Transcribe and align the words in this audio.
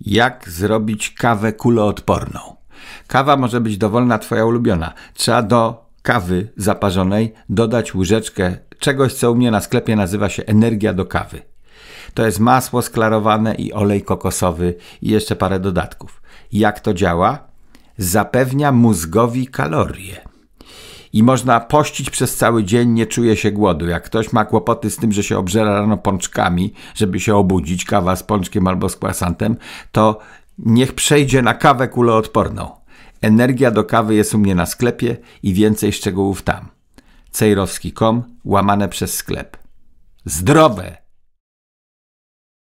Jak 0.00 0.48
zrobić 0.48 1.10
kawę 1.10 1.52
kuloodporną? 1.52 2.40
Kawa 3.06 3.36
może 3.36 3.60
być 3.60 3.78
dowolna, 3.78 4.18
twoja 4.18 4.44
ulubiona. 4.44 4.92
Trzeba 5.14 5.42
do 5.42 5.86
kawy 6.02 6.48
zaparzonej 6.56 7.34
dodać 7.48 7.94
łyżeczkę 7.94 8.56
czegoś, 8.78 9.14
co 9.14 9.32
u 9.32 9.34
mnie 9.34 9.50
na 9.50 9.60
sklepie 9.60 9.96
nazywa 9.96 10.28
się 10.28 10.42
energia 10.46 10.94
do 10.94 11.06
kawy. 11.06 11.42
To 12.14 12.26
jest 12.26 12.40
masło 12.40 12.82
sklarowane 12.82 13.54
i 13.54 13.72
olej 13.72 14.02
kokosowy 14.02 14.74
i 15.02 15.10
jeszcze 15.10 15.36
parę 15.36 15.60
dodatków. 15.60 16.22
Jak 16.52 16.80
to 16.80 16.94
działa? 16.94 17.38
Zapewnia 17.98 18.72
mózgowi 18.72 19.46
kalorie 19.46 20.27
i 21.12 21.22
można 21.22 21.60
pościć 21.60 22.10
przez 22.10 22.36
cały 22.36 22.64
dzień, 22.64 22.90
nie 22.90 23.06
czuje 23.06 23.36
się 23.36 23.52
głodu. 23.52 23.86
Jak 23.86 24.04
ktoś 24.04 24.32
ma 24.32 24.44
kłopoty 24.44 24.90
z 24.90 24.96
tym, 24.96 25.12
że 25.12 25.22
się 25.22 25.38
obżera 25.38 25.74
rano 25.74 25.96
pączkami, 25.96 26.72
żeby 26.94 27.20
się 27.20 27.36
obudzić, 27.36 27.84
kawa 27.84 28.16
z 28.16 28.22
pączkiem 28.22 28.66
albo 28.66 28.88
z 28.88 28.96
kwasantem, 28.96 29.56
to 29.92 30.18
niech 30.58 30.94
przejdzie 30.94 31.42
na 31.42 31.54
kawę 31.54 31.88
kuloodporną. 31.88 32.70
Energia 33.20 33.70
do 33.70 33.84
kawy 33.84 34.14
jest 34.14 34.34
u 34.34 34.38
mnie 34.38 34.54
na 34.54 34.66
sklepie 34.66 35.16
i 35.42 35.54
więcej 35.54 35.92
szczegółów 35.92 36.42
tam. 36.42 36.68
cejrowski.com 37.30 38.22
łamane 38.44 38.88
przez 38.88 39.14
sklep. 39.14 39.56
Zdrowe! 40.24 41.07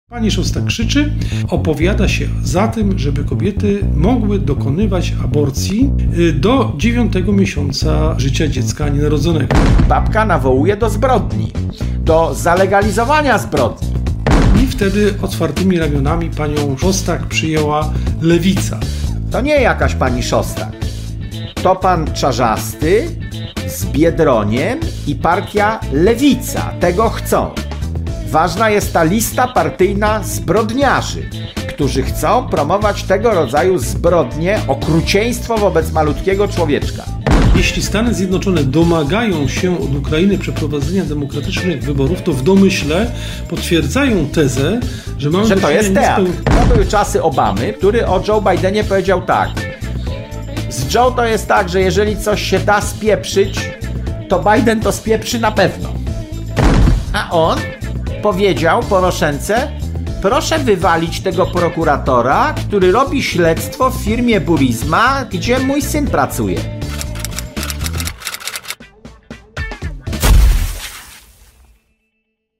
Pani 0.08 0.30
Szosta 0.30 0.60
krzyczy, 0.60 1.12
opowiada 1.48 2.08
się 2.08 2.28
za 2.42 2.68
tym, 2.68 2.98
żeby 2.98 3.24
kobiety 3.24 3.84
mogły 3.94 4.38
dokonywać 4.38 5.14
aborcji 5.24 5.90
y, 6.18 6.32
do 6.32 6.72
dziewiątego 6.76 7.32
miesiąca 7.32 8.14
życia 8.18 8.48
dziecka 8.48 8.88
nienarodzonego. 8.88 9.56
Babka 9.88 10.24
nawołuje 10.24 10.76
do 10.76 10.90
zbrodni, 10.90 11.52
do 12.00 12.34
zalegalizowania 12.34 13.38
zbrodni. 13.38 13.88
I 14.64 14.66
wtedy 14.66 15.14
otwartymi 15.22 15.78
ramionami 15.78 16.30
panią 16.30 16.76
Szostak 16.76 17.26
przyjęła 17.26 17.92
lewica. 18.22 18.80
To 19.30 19.40
nie 19.40 19.60
jakaś 19.60 19.94
pani 19.94 20.22
Szostak. 20.22 20.72
To 21.62 21.76
pan 21.76 22.12
Czarzasty 22.14 23.08
z 23.66 23.84
Biedroniem 23.84 24.78
i 25.06 25.14
partia 25.14 25.80
Lewica 25.92 26.72
tego 26.80 27.10
chcą. 27.10 27.67
Ważna 28.30 28.70
jest 28.70 28.92
ta 28.92 29.04
lista 29.04 29.48
partyjna 29.48 30.22
zbrodniarzy, 30.22 31.30
którzy 31.68 32.02
chcą 32.02 32.48
promować 32.48 33.02
tego 33.02 33.30
rodzaju 33.30 33.78
zbrodnie, 33.78 34.60
okrucieństwo 34.68 35.58
wobec 35.58 35.92
malutkiego 35.92 36.48
człowieczka. 36.48 37.04
Jeśli 37.56 37.82
Stany 37.82 38.14
Zjednoczone 38.14 38.64
domagają 38.64 39.48
się 39.48 39.78
od 39.80 39.96
Ukrainy 39.96 40.38
przeprowadzenia 40.38 41.04
demokratycznych 41.04 41.82
wyborów, 41.82 42.22
to 42.22 42.32
w 42.32 42.42
domyśle 42.42 43.10
potwierdzają 43.48 44.26
tezę, 44.26 44.80
że 45.18 45.30
mamy 45.30 45.46
że 45.46 45.56
to 45.56 45.70
jest 45.70 45.94
teatr. 45.94 46.22
To 46.44 46.74
były 46.74 46.86
czasy 46.86 47.22
Obamy, 47.22 47.72
który 47.72 48.06
o 48.06 48.22
Joe 48.28 48.40
Bidenie 48.40 48.84
powiedział 48.84 49.22
tak. 49.22 49.48
Z 50.68 50.94
Joe 50.94 51.10
to 51.10 51.26
jest 51.26 51.48
tak, 51.48 51.68
że 51.68 51.80
jeżeli 51.80 52.16
coś 52.16 52.42
się 52.42 52.58
da 52.58 52.80
spieprzyć, 52.80 53.70
to 54.28 54.44
Biden 54.52 54.80
to 54.80 54.92
spieprzy 54.92 55.40
na 55.40 55.52
pewno. 55.52 55.88
A 57.12 57.30
on 57.30 57.58
powiedział 58.22 58.82
Poroszence, 58.82 59.72
proszę 60.22 60.58
wywalić 60.58 61.20
tego 61.20 61.46
prokuratora, 61.46 62.54
który 62.54 62.92
robi 62.92 63.22
śledztwo 63.22 63.90
w 63.90 64.04
firmie 64.04 64.40
Burizma, 64.40 65.24
gdzie 65.24 65.58
mój 65.58 65.82
syn 65.82 66.06
pracuje. 66.06 66.58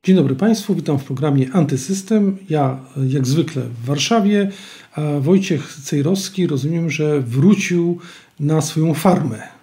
Dzień 0.05 0.17
dobry 0.17 0.35
Państwu, 0.35 0.75
witam 0.75 0.99
w 0.99 1.05
programie 1.05 1.47
Antysystem. 1.53 2.39
Ja 2.51 2.79
jak 3.09 3.27
zwykle 3.27 3.63
w 3.63 3.85
Warszawie, 3.85 4.51
a 4.95 5.01
Wojciech 5.21 5.75
Cejrowski 5.85 6.47
rozumiem, 6.47 6.91
że 6.91 7.21
wrócił 7.21 7.99
na 8.41 8.61
swoją 8.61 8.95
farmę. 8.95 9.58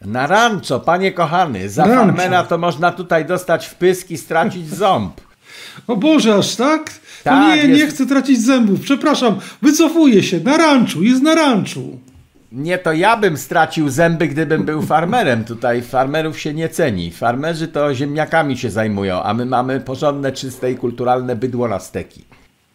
Na 0.00 0.26
rancho, 0.26 0.80
panie 0.80 1.12
kochany. 1.12 1.68
Za 1.68 1.84
rancho. 1.84 2.06
farmera 2.06 2.42
to 2.42 2.58
można 2.58 2.92
tutaj 2.92 3.24
dostać 3.24 3.66
wpysk 3.66 4.10
i 4.10 4.18
stracić 4.18 4.68
ząb. 4.68 5.20
O 5.86 5.96
Boże, 5.96 6.34
aż 6.34 6.56
tak? 6.56 6.80
No 7.26 7.32
tak 7.32 7.48
nie, 7.48 7.56
jest... 7.56 7.80
nie 7.80 7.86
chcę 7.86 8.06
tracić 8.06 8.40
zębów. 8.40 8.80
Przepraszam, 8.80 9.38
wycofuję 9.62 10.22
się. 10.22 10.40
Na 10.40 10.56
ranczu, 10.56 11.02
jest 11.02 11.22
na 11.22 11.34
ranczu. 11.34 11.98
Nie, 12.52 12.78
to 12.78 12.92
ja 12.92 13.16
bym 13.16 13.36
stracił 13.36 13.88
zęby, 13.88 14.28
gdybym 14.28 14.64
był 14.64 14.82
farmerem. 14.82 15.44
Tutaj 15.44 15.82
farmerów 15.82 16.40
się 16.40 16.54
nie 16.54 16.68
ceni. 16.68 17.10
Farmerzy 17.10 17.68
to 17.68 17.94
ziemniakami 17.94 18.58
się 18.58 18.70
zajmują, 18.70 19.22
a 19.22 19.34
my 19.34 19.46
mamy 19.46 19.80
porządne, 19.80 20.32
czyste 20.32 20.72
i 20.72 20.76
kulturalne 20.76 21.36
bydło 21.36 21.68
na 21.68 21.78
steki. 21.78 22.24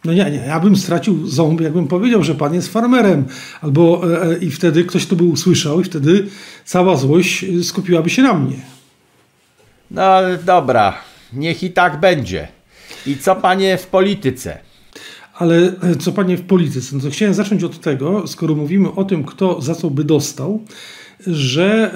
No 0.05 0.13
nie, 0.13 0.31
nie, 0.31 0.37
ja 0.37 0.59
bym 0.59 0.75
stracił 0.75 1.27
ząb, 1.27 1.61
jakbym 1.61 1.87
powiedział, 1.87 2.23
że 2.23 2.35
pan 2.35 2.53
jest 2.53 2.67
farmerem. 2.67 3.25
Albo 3.61 4.01
e, 4.13 4.21
e, 4.21 4.37
i 4.37 4.51
wtedy 4.51 4.83
ktoś 4.83 5.05
to 5.05 5.15
by 5.15 5.23
usłyszał 5.23 5.81
i 5.81 5.83
wtedy 5.83 6.27
cała 6.65 6.95
złość 6.95 7.45
skupiłaby 7.63 8.09
się 8.09 8.21
na 8.21 8.33
mnie. 8.33 8.57
No 9.91 10.19
dobra, 10.45 10.97
niech 11.33 11.63
i 11.63 11.71
tak 11.71 11.99
będzie. 11.99 12.47
I 13.07 13.17
co 13.17 13.35
panie 13.35 13.77
w 13.77 13.87
polityce? 13.87 14.57
Ale 15.33 15.55
e, 15.57 15.95
co 15.99 16.11
panie 16.11 16.37
w 16.37 16.41
polityce? 16.41 16.95
No 16.95 17.01
to 17.01 17.09
chciałem 17.09 17.33
zacząć 17.33 17.63
od 17.63 17.79
tego, 17.79 18.27
skoro 18.27 18.55
mówimy 18.55 18.91
o 18.91 19.03
tym, 19.03 19.23
kto 19.23 19.61
za 19.61 19.75
co 19.75 19.89
by 19.89 20.03
dostał, 20.03 20.63
że 21.27 21.91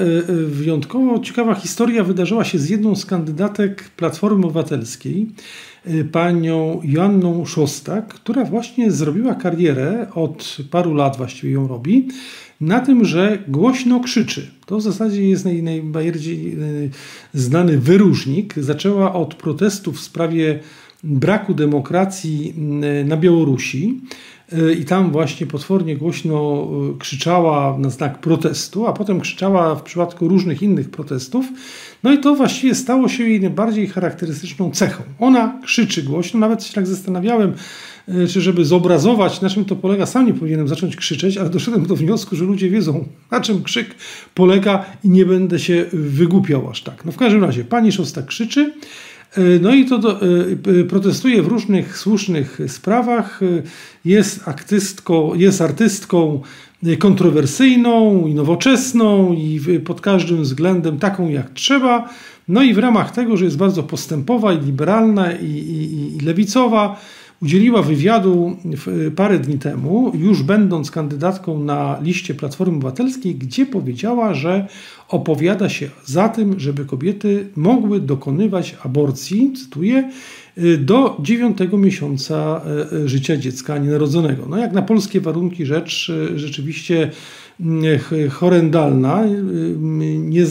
wyjątkowo 0.48 1.20
ciekawa 1.20 1.56
historia 1.56 2.04
wydarzyła 2.04 2.44
się 2.44 2.60
z 2.60 2.70
jedną 2.70 2.96
z 2.96 3.06
kandydatek 3.06 3.90
Platformy 3.90 4.46
Obywatelskiej, 4.46 5.28
Y, 5.90 6.06
panią 6.06 6.82
Joanną 6.84 7.46
Szostak, 7.46 8.08
która 8.08 8.46
właśnie 8.46 8.92
zrobiła 8.92 9.36
karierę, 9.36 10.08
od 10.16 10.58
paru 10.72 10.94
lat 10.94 11.18
właściwie 11.18 11.54
ją 11.54 11.68
robi, 11.68 12.08
na 12.62 12.80
tym, 12.80 13.06
że 13.06 13.44
głośno 13.48 14.00
krzyczy. 14.00 14.52
To 14.66 14.78
w 14.78 14.82
zasadzie 14.82 15.30
jest 15.30 15.46
naj, 15.46 15.64
najbardziej 15.64 16.58
znany 17.34 17.78
wyróżnik. 17.78 18.54
Zaczęła 18.58 19.14
od 19.14 19.36
protestów 19.36 19.98
w 19.98 20.02
sprawie 20.02 20.60
braku 21.04 21.54
demokracji 21.54 22.54
na 23.06 23.18
Białorusi 23.18 24.02
i 24.80 24.86
tam 24.86 25.12
właśnie 25.12 25.48
potwornie 25.48 25.98
głośno 25.98 26.68
krzyczała 27.00 27.78
na 27.78 27.90
znak 27.90 28.20
protestu, 28.20 28.88
a 28.88 28.94
potem 28.94 29.20
krzyczała 29.22 29.76
w 29.76 29.84
przypadku 29.84 30.28
różnych 30.28 30.62
innych 30.62 30.90
protestów. 30.90 31.46
No 32.04 32.14
i 32.14 32.18
to 32.18 32.36
właściwie 32.36 32.76
stało 32.76 33.08
się 33.08 33.24
jej 33.24 33.42
najbardziej 33.42 33.88
charakterystyczną 33.88 34.72
cechą. 34.72 35.04
Ona 35.20 35.60
krzyczy 35.64 36.04
głośno, 36.04 36.40
nawet 36.40 36.64
się 36.64 36.74
tak 36.74 36.88
zastanawiałem, 36.88 37.54
e, 38.08 38.28
czy 38.28 38.42
żeby 38.42 38.66
zobrazować, 38.66 39.42
na 39.42 39.50
czym 39.50 39.66
to 39.66 39.76
polega, 39.76 40.06
sam 40.06 40.26
nie 40.26 40.34
powinienem 40.34 40.68
zacząć 40.68 40.96
krzyczeć, 40.96 41.38
ale 41.38 41.50
doszedłem 41.50 41.86
do 41.86 41.96
wniosku, 41.96 42.36
że 42.36 42.46
ludzie 42.46 42.70
wiedzą, 42.70 43.06
na 43.32 43.42
czym 43.42 43.64
krzyk 43.64 43.96
polega 44.36 44.86
i 45.04 45.10
nie 45.10 45.26
będę 45.26 45.60
się 45.60 45.86
wygłupiał 45.94 46.70
aż 46.70 46.82
tak. 46.82 47.06
No 47.06 47.12
w 47.12 47.18
każdym 47.18 47.44
razie, 47.44 47.64
pani 47.64 47.92
Szostak 47.92 48.26
krzyczy, 48.26 48.62
e, 48.62 49.17
no 49.62 49.76
i 49.76 49.86
to 49.86 49.98
do, 49.98 50.22
e, 50.22 50.84
protestuje 50.84 51.44
w 51.44 51.48
różnych 51.48 51.98
słusznych 51.98 52.60
sprawach, 52.68 53.40
jest, 54.06 54.48
aktystką, 54.48 55.34
jest 55.34 55.62
artystką 55.62 56.42
kontrowersyjną 57.00 58.28
i 58.28 58.34
nowoczesną 58.34 59.34
i 59.34 59.80
pod 59.86 60.02
każdym 60.02 60.42
względem 60.42 61.00
taką 61.00 61.30
jak 61.30 61.50
trzeba. 61.54 62.10
No 62.48 62.64
i 62.64 62.74
w 62.74 62.78
ramach 62.78 63.12
tego, 63.12 63.38
że 63.38 63.46
jest 63.46 63.58
bardzo 63.58 63.84
postępowa 63.84 64.54
i 64.54 64.66
liberalna 64.66 65.32
i, 65.32 65.46
i, 65.46 66.18
i 66.18 66.20
lewicowa, 66.20 67.00
udzieliła 67.42 67.82
wywiadu 67.82 68.58
parę 69.16 69.40
dni 69.40 69.60
temu, 69.60 70.12
już 70.16 70.44
będąc 70.44 70.92
kandydatką 70.92 71.64
na 71.64 72.00
liście 72.02 72.34
Platformy 72.34 72.76
Obywatelskiej, 72.76 73.36
gdzie 73.36 73.66
powiedziała, 73.66 74.34
że 74.34 74.68
opowiada 75.10 75.70
się 75.70 75.90
za 76.06 76.30
tym, 76.30 76.60
żeby 76.60 76.86
kobiety 76.86 77.48
mogły 77.56 78.00
dokonywać 78.00 78.76
aborcji, 78.84 79.54
cytuję, 79.54 80.10
Y, 80.64 80.78
do 80.78 81.18
dziewiątego 81.22 81.78
miesiąca 81.78 82.62
y, 82.92 82.96
y, 82.96 83.10
życia 83.10 83.38
dziecka 83.38 83.78
nienarodzonego. 83.78 84.46
No 84.50 84.58
jak 84.58 84.74
na 84.74 84.82
polskie 84.82 85.22
warunki 85.22 85.66
rzecz 85.66 86.12
rzeczywiście 86.36 87.12
horrendalna, 88.30 89.24
nie, 90.20 90.46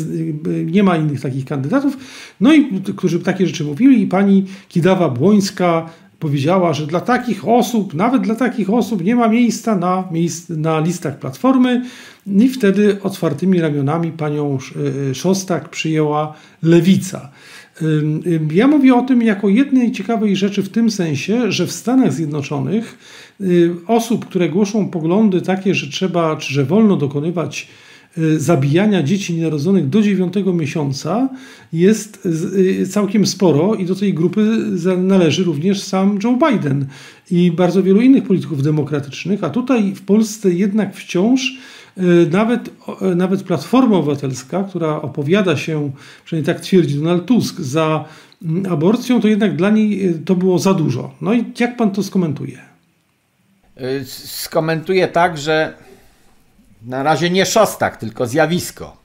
nie 0.65 0.83
ma 0.83 0.97
innych 0.97 1.21
takich 1.21 1.45
kandydatów, 1.45 1.97
no 2.41 2.55
i 2.55 2.81
którzy 2.97 3.21
takie 3.21 3.47
rzeczy 3.47 3.65
mówili 3.65 4.03
i 4.03 4.07
pani 4.07 4.45
Kidawa-Błońska 4.69 5.83
powiedziała, 6.19 6.73
że 6.73 6.87
dla 6.87 7.01
takich 7.01 7.49
osób, 7.49 7.95
nawet 7.95 8.23
dla 8.23 8.35
takich 8.35 8.71
osób 8.71 9.05
nie 9.05 9.17
ma 9.17 9.29
miejsca 9.29 9.77
na, 9.77 10.09
na 10.49 10.81
listach 10.81 11.19
Platformy 11.19 11.85
i 12.27 12.49
wtedy 12.49 13.03
otwartymi 13.03 13.61
ramionami 13.61 14.13
panią 14.13 14.59
Szostak 15.15 15.69
przyjęła 15.69 16.35
Lewica. 16.63 17.31
Ja 18.53 18.69
mówię 18.69 18.95
o 18.95 19.03
tym 19.03 19.23
jako 19.23 19.49
jednej 19.49 19.93
ciekawej 19.93 20.37
rzeczy 20.37 20.63
w 20.63 20.69
tym 20.69 20.91
sensie, 20.91 21.53
że 21.53 21.67
w 21.67 21.73
Stanach 21.73 22.13
Zjednoczonych 22.13 22.99
osób, 23.87 24.27
które 24.27 24.49
głoszą 24.49 24.89
poglądy 24.89 25.43
takie, 25.43 25.75
że 25.75 25.87
trzeba, 25.87 26.37
czy 26.37 26.55
że 26.55 26.65
wolno 26.65 26.97
dokonywać 26.97 27.69
y, 27.83 27.86
zabijania 28.37 29.03
dzieci 29.03 29.35
nienarodzonych 29.35 29.89
do 29.89 30.03
9 30.03 30.35
miesiąca 30.55 31.29
jest 31.73 32.27
y, 32.27 32.87
całkiem 32.87 33.27
sporo 33.27 33.75
i 33.75 33.85
do 33.85 33.95
tej 33.95 34.15
grupy 34.15 34.59
należy 34.99 35.45
również 35.45 35.83
sam 35.83 36.19
Joe 36.25 36.39
Biden 36.51 36.87
i 37.31 37.53
bardzo 37.53 37.83
wielu 37.83 38.01
innych 38.01 38.25
polityków 38.25 38.63
demokratycznych, 38.63 39.45
a 39.45 39.51
tutaj 39.51 39.95
w 39.95 40.03
Polsce 40.03 40.53
jednak 40.53 40.97
wciąż 40.97 41.59
nawet, 42.31 42.71
nawet 43.17 43.43
Platforma 43.43 43.97
Obywatelska, 43.97 44.65
która 44.65 45.03
opowiada 45.03 45.57
się, 45.57 45.91
przynajmniej 46.25 46.55
tak 46.55 46.65
twierdzi 46.65 46.95
Donald 46.95 47.27
Tusk, 47.27 47.61
za 47.61 48.05
mm, 48.43 48.73
aborcją, 48.73 49.21
to 49.21 49.29
jednak 49.29 49.57
dla 49.57 49.71
niej 49.71 50.15
to 50.25 50.35
było 50.35 50.59
za 50.59 50.75
dużo. 50.75 51.15
No 51.21 51.35
i 51.35 51.45
jak 51.61 51.77
pan 51.77 51.91
to 51.91 52.03
skomentuje? 52.03 52.59
Y, 53.81 54.05
skomentuję 54.05 55.09
tak, 55.09 55.39
że 55.39 55.86
na 56.83 57.03
razie 57.03 57.31
nie 57.31 57.47
szostak, 57.47 57.97
tylko 57.97 58.27
zjawisko, 58.27 58.97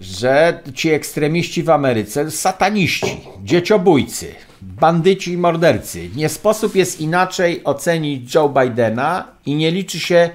że 0.00 0.62
ci 0.74 0.90
ekstremiści 0.90 1.62
w 1.62 1.70
Ameryce, 1.70 2.30
sataniści, 2.30 3.20
dzieciobójcy, 3.44 4.34
bandyci 4.62 5.32
i 5.32 5.36
mordercy, 5.36 6.10
nie 6.16 6.28
sposób 6.28 6.74
jest 6.74 7.00
inaczej 7.00 7.64
ocenić 7.64 8.34
Joe 8.34 8.48
Bidena 8.48 9.28
i 9.46 9.54
nie 9.54 9.70
liczy 9.70 10.00
się 10.00 10.30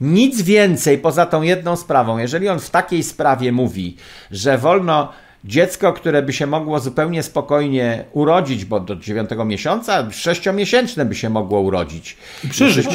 nic 0.00 0.42
więcej 0.42 0.98
poza 0.98 1.26
tą 1.26 1.42
jedną 1.42 1.76
sprawą. 1.76 2.18
Jeżeli 2.18 2.48
on 2.48 2.60
w 2.60 2.70
takiej 2.70 3.02
sprawie 3.02 3.52
mówi, 3.52 3.96
że 4.30 4.58
wolno 4.58 5.12
dziecko, 5.44 5.92
które 5.92 6.22
by 6.22 6.32
się 6.32 6.46
mogło 6.46 6.80
zupełnie 6.80 7.22
spokojnie 7.22 8.04
urodzić, 8.12 8.64
bo 8.64 8.80
do 8.80 8.96
dziewiątego 8.96 9.44
miesiąca, 9.44 10.10
sześciomiesięczne 10.10 11.04
by 11.04 11.14
się 11.14 11.30
mogło 11.30 11.60
urodzić. 11.60 12.16
I 12.44 12.48
przeżyć. 12.48 12.86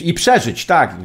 I 0.00 0.14
przeżyć, 0.14 0.66
tak. 0.66 0.96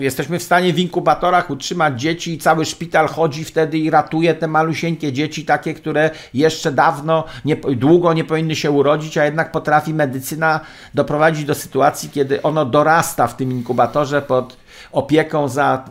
Jesteśmy 0.00 0.38
w 0.38 0.42
stanie 0.42 0.72
w 0.72 0.78
inkubatorach 0.78 1.50
utrzymać 1.50 2.00
dzieci 2.00 2.32
i 2.32 2.38
cały 2.38 2.64
szpital 2.64 3.08
chodzi 3.08 3.44
wtedy 3.44 3.78
i 3.78 3.90
ratuje 3.90 4.34
te 4.34 4.48
malusieńkie 4.48 5.12
dzieci, 5.12 5.44
takie, 5.44 5.74
które 5.74 6.10
jeszcze 6.34 6.72
dawno, 6.72 7.24
nie, 7.44 7.56
długo 7.56 8.12
nie 8.12 8.24
powinny 8.24 8.56
się 8.56 8.70
urodzić, 8.70 9.18
a 9.18 9.24
jednak 9.24 9.52
potrafi 9.52 9.94
medycyna 9.94 10.60
doprowadzić 10.94 11.44
do 11.44 11.54
sytuacji, 11.54 12.10
kiedy 12.10 12.42
ono 12.42 12.64
dorasta 12.64 13.26
w 13.26 13.36
tym 13.36 13.52
inkubatorze 13.52 14.22
pod 14.22 14.56
opieką 14.92 15.48
za 15.48 15.84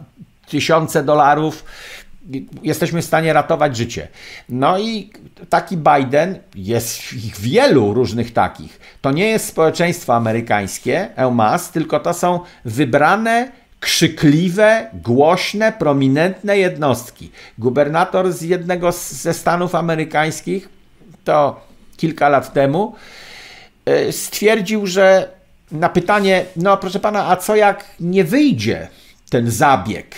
tysiące 0.49 1.03
dolarów 1.03 1.63
jesteśmy 2.63 3.01
w 3.01 3.05
stanie 3.05 3.33
ratować 3.33 3.77
życie. 3.77 4.07
No 4.49 4.79
i 4.79 5.11
taki 5.49 5.77
Biden, 5.77 6.39
jest 6.55 7.13
ich 7.13 7.39
wielu 7.39 7.93
różnych 7.93 8.33
takich. 8.33 8.79
To 9.01 9.11
nie 9.11 9.29
jest 9.29 9.47
społeczeństwo 9.47 10.15
amerykańskie, 10.15 11.09
EUMAS, 11.15 11.71
tylko 11.71 11.99
to 11.99 12.13
są 12.13 12.39
wybrane 12.65 13.51
krzykliwe, 13.79 14.89
głośne, 14.93 15.71
prominentne 15.71 16.57
jednostki. 16.57 17.31
Gubernator 17.57 18.33
z 18.33 18.41
jednego 18.41 18.91
ze 18.91 19.33
stanów 19.33 19.75
amerykańskich, 19.75 20.69
to 21.23 21.61
kilka 21.97 22.29
lat 22.29 22.53
temu, 22.53 22.95
e, 23.85 24.11
stwierdził, 24.11 24.87
że 24.87 25.29
na 25.71 25.89
pytanie, 25.89 26.45
no 26.55 26.77
proszę 26.77 26.99
pana, 26.99 27.27
a 27.27 27.35
co 27.35 27.55
jak 27.55 27.85
nie 27.99 28.23
wyjdzie 28.23 28.87
ten 29.29 29.51
zabieg? 29.51 30.15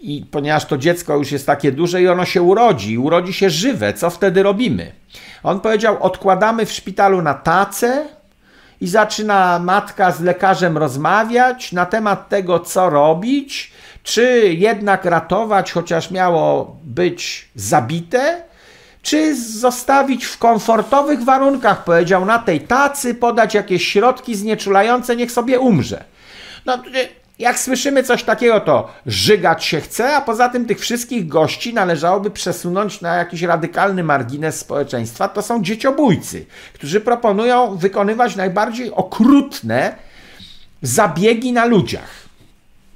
I 0.00 0.26
ponieważ 0.30 0.64
to 0.64 0.78
dziecko 0.78 1.16
już 1.16 1.32
jest 1.32 1.46
takie 1.46 1.72
duże 1.72 2.02
i 2.02 2.08
ono 2.08 2.24
się 2.24 2.42
urodzi, 2.42 2.98
urodzi 2.98 3.32
się 3.32 3.50
żywe, 3.50 3.92
co 3.92 4.10
wtedy 4.10 4.42
robimy? 4.42 4.92
On 5.42 5.60
powiedział: 5.60 6.02
Odkładamy 6.02 6.66
w 6.66 6.72
szpitalu 6.72 7.22
na 7.22 7.34
tacę 7.34 8.06
i 8.80 8.88
zaczyna 8.88 9.58
matka 9.58 10.12
z 10.12 10.20
lekarzem 10.20 10.78
rozmawiać 10.78 11.72
na 11.72 11.86
temat 11.86 12.28
tego, 12.28 12.60
co 12.60 12.90
robić, 12.90 13.72
czy 14.02 14.54
jednak 14.56 15.04
ratować, 15.04 15.72
chociaż 15.72 16.10
miało 16.10 16.76
być 16.84 17.48
zabite, 17.54 18.42
czy 19.02 19.36
zostawić 19.36 20.24
w 20.24 20.38
komfortowych 20.38 21.24
warunkach, 21.24 21.84
powiedział, 21.84 22.24
na 22.24 22.38
tej 22.38 22.60
tacy, 22.60 23.14
podać 23.14 23.54
jakieś 23.54 23.88
środki 23.88 24.34
znieczulające, 24.34 25.16
niech 25.16 25.32
sobie 25.32 25.60
umrze. 25.60 26.04
No, 26.66 26.78
jak 27.38 27.58
słyszymy 27.58 28.02
coś 28.02 28.24
takiego, 28.24 28.60
to 28.60 28.88
żygać 29.06 29.64
się 29.64 29.80
chce, 29.80 30.16
a 30.16 30.20
poza 30.20 30.48
tym 30.48 30.66
tych 30.66 30.80
wszystkich 30.80 31.28
gości 31.28 31.74
należałoby 31.74 32.30
przesunąć 32.30 33.00
na 33.00 33.14
jakiś 33.14 33.42
radykalny 33.42 34.04
margines 34.04 34.58
społeczeństwa. 34.58 35.28
To 35.28 35.42
są 35.42 35.62
dzieciobójcy, 35.62 36.46
którzy 36.74 37.00
proponują 37.00 37.76
wykonywać 37.76 38.36
najbardziej 38.36 38.92
okrutne 38.92 39.96
zabiegi 40.82 41.52
na 41.52 41.64
ludziach. 41.64 42.26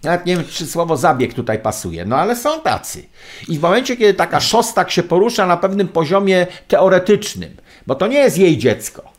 Nawet 0.03 0.27
nie 0.27 0.37
wiem, 0.37 0.45
czy 0.51 0.67
słowo 0.67 0.97
zabieg 0.97 1.35
tutaj 1.35 1.59
pasuje, 1.59 2.05
no 2.05 2.17
ale 2.17 2.37
są 2.37 2.61
tacy. 2.61 3.05
I 3.49 3.59
w 3.59 3.63
momencie, 3.63 3.97
kiedy 3.97 4.15
taka 4.15 4.41
szostak 4.41 4.91
się 4.91 5.03
porusza 5.03 5.47
na 5.47 5.57
pewnym 5.57 5.89
poziomie 5.89 6.47
teoretycznym, 6.69 7.57
bo 7.87 7.95
to 7.95 8.07
nie 8.07 8.19
jest 8.19 8.39
jej 8.39 8.59
dziecko, 8.59 9.13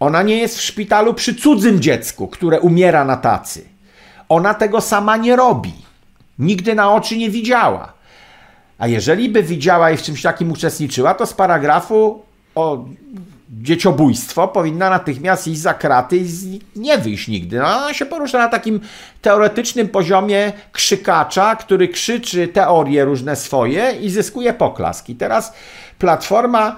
ona 0.00 0.22
nie 0.22 0.38
jest 0.38 0.58
w 0.58 0.62
szpitalu 0.62 1.14
przy 1.14 1.34
cudzym 1.34 1.80
dziecku, 1.80 2.28
które 2.28 2.60
umiera 2.60 3.04
na 3.04 3.16
tacy 3.16 3.73
ona 4.28 4.54
tego 4.54 4.80
sama 4.80 5.16
nie 5.16 5.36
robi. 5.36 5.72
Nigdy 6.38 6.74
na 6.74 6.92
oczy 6.92 7.16
nie 7.16 7.30
widziała. 7.30 7.92
A 8.78 8.86
jeżeli 8.86 9.28
by 9.28 9.42
widziała 9.42 9.90
i 9.90 9.96
w 9.96 10.02
czymś 10.02 10.22
takim 10.22 10.52
uczestniczyła, 10.52 11.14
to 11.14 11.26
z 11.26 11.34
paragrafu 11.34 12.22
o 12.54 12.84
dzieciobójstwo 13.62 14.48
powinna 14.48 14.90
natychmiast 14.90 15.48
iść 15.48 15.60
za 15.60 15.74
kraty 15.74 16.16
i 16.16 16.60
nie 16.76 16.98
wyjść 16.98 17.28
nigdy. 17.28 17.58
No, 17.58 17.66
ona 17.66 17.94
się 17.94 18.06
porusza 18.06 18.38
na 18.38 18.48
takim 18.48 18.80
teoretycznym 19.22 19.88
poziomie 19.88 20.52
krzykacza, 20.72 21.56
który 21.56 21.88
krzyczy 21.88 22.48
teorie 22.48 23.04
różne 23.04 23.36
swoje 23.36 23.92
i 24.00 24.10
zyskuje 24.10 24.52
poklaski. 24.52 25.16
Teraz 25.16 25.52
Platforma 25.98 26.76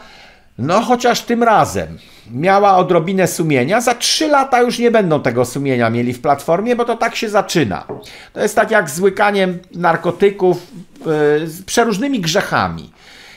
no 0.58 0.80
chociaż 0.80 1.22
tym 1.22 1.42
razem 1.42 1.98
miała 2.30 2.76
odrobinę 2.76 3.26
sumienia. 3.26 3.80
Za 3.80 3.94
trzy 3.94 4.28
lata 4.28 4.62
już 4.62 4.78
nie 4.78 4.90
będą 4.90 5.22
tego 5.22 5.44
sumienia 5.44 5.90
mieli 5.90 6.12
w 6.12 6.20
platformie, 6.20 6.76
bo 6.76 6.84
to 6.84 6.96
tak 6.96 7.16
się 7.16 7.28
zaczyna. 7.28 7.84
To 8.32 8.40
jest 8.40 8.56
tak 8.56 8.70
jak 8.70 8.90
z 8.90 9.00
łykaniem 9.00 9.58
narkotyków 9.74 10.66
yy, 11.06 11.48
z 11.48 11.62
przeróżnymi 11.62 12.20
grzechami. 12.20 12.92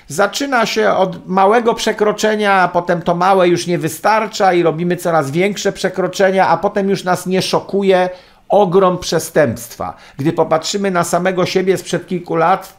Zaczyna 0.08 0.66
się 0.66 0.92
od 0.92 1.28
małego 1.28 1.74
przekroczenia, 1.74 2.54
a 2.54 2.68
potem 2.68 3.02
to 3.02 3.16
małe 3.16 3.48
już 3.48 3.68
nie 3.68 3.78
wystarcza 3.78 4.54
i 4.54 4.64
robimy 4.64 4.98
coraz 4.98 5.32
większe 5.32 5.72
przekroczenia, 5.72 6.48
a 6.48 6.58
potem 6.58 6.90
już 6.90 7.04
nas 7.04 7.26
nie 7.26 7.42
szokuje 7.42 8.10
ogrom 8.50 8.98
przestępstwa. 8.98 9.94
Gdy 10.18 10.34
popatrzymy 10.34 10.92
na 10.92 11.04
samego 11.04 11.46
siebie 11.46 11.78
sprzed 11.78 12.08
kilku 12.08 12.36
lat, 12.36 12.79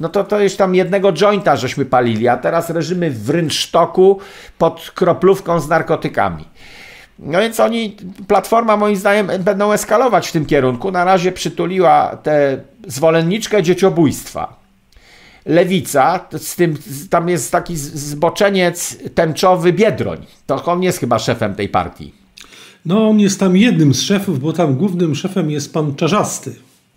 no 0.00 0.08
to 0.08 0.24
to 0.24 0.40
już 0.40 0.56
tam 0.56 0.74
jednego 0.74 1.12
jointa 1.12 1.56
żeśmy 1.56 1.84
palili, 1.84 2.28
a 2.28 2.36
teraz 2.36 2.70
leżymy 2.70 3.10
w 3.10 3.30
rynsztoku 3.30 4.18
pod 4.58 4.92
kroplówką 4.94 5.60
z 5.60 5.68
narkotykami. 5.68 6.44
No 7.18 7.40
więc 7.40 7.60
oni, 7.60 7.96
Platforma 8.28 8.76
moim 8.76 8.96
zdaniem 8.96 9.30
będą 9.40 9.72
eskalować 9.72 10.28
w 10.28 10.32
tym 10.32 10.46
kierunku. 10.46 10.90
Na 10.90 11.04
razie 11.04 11.32
przytuliła 11.32 12.16
tę 12.22 12.58
zwolenniczkę 12.86 13.62
dzieciobójstwa. 13.62 14.60
Lewica, 15.46 16.20
z 16.38 16.56
tym, 16.56 16.76
tam 17.10 17.28
jest 17.28 17.52
taki 17.52 17.76
zboczeniec 17.76 18.96
tęczowy 19.14 19.72
Biedroń. 19.72 20.26
To 20.46 20.64
on 20.64 20.82
jest 20.82 20.98
chyba 20.98 21.18
szefem 21.18 21.54
tej 21.54 21.68
partii. 21.68 22.14
No 22.86 23.08
on 23.08 23.20
jest 23.20 23.40
tam 23.40 23.56
jednym 23.56 23.94
z 23.94 24.00
szefów, 24.02 24.40
bo 24.40 24.52
tam 24.52 24.74
głównym 24.74 25.14
szefem 25.14 25.50
jest 25.50 25.72
pan 25.72 25.94
Czarzasty. 25.94 26.54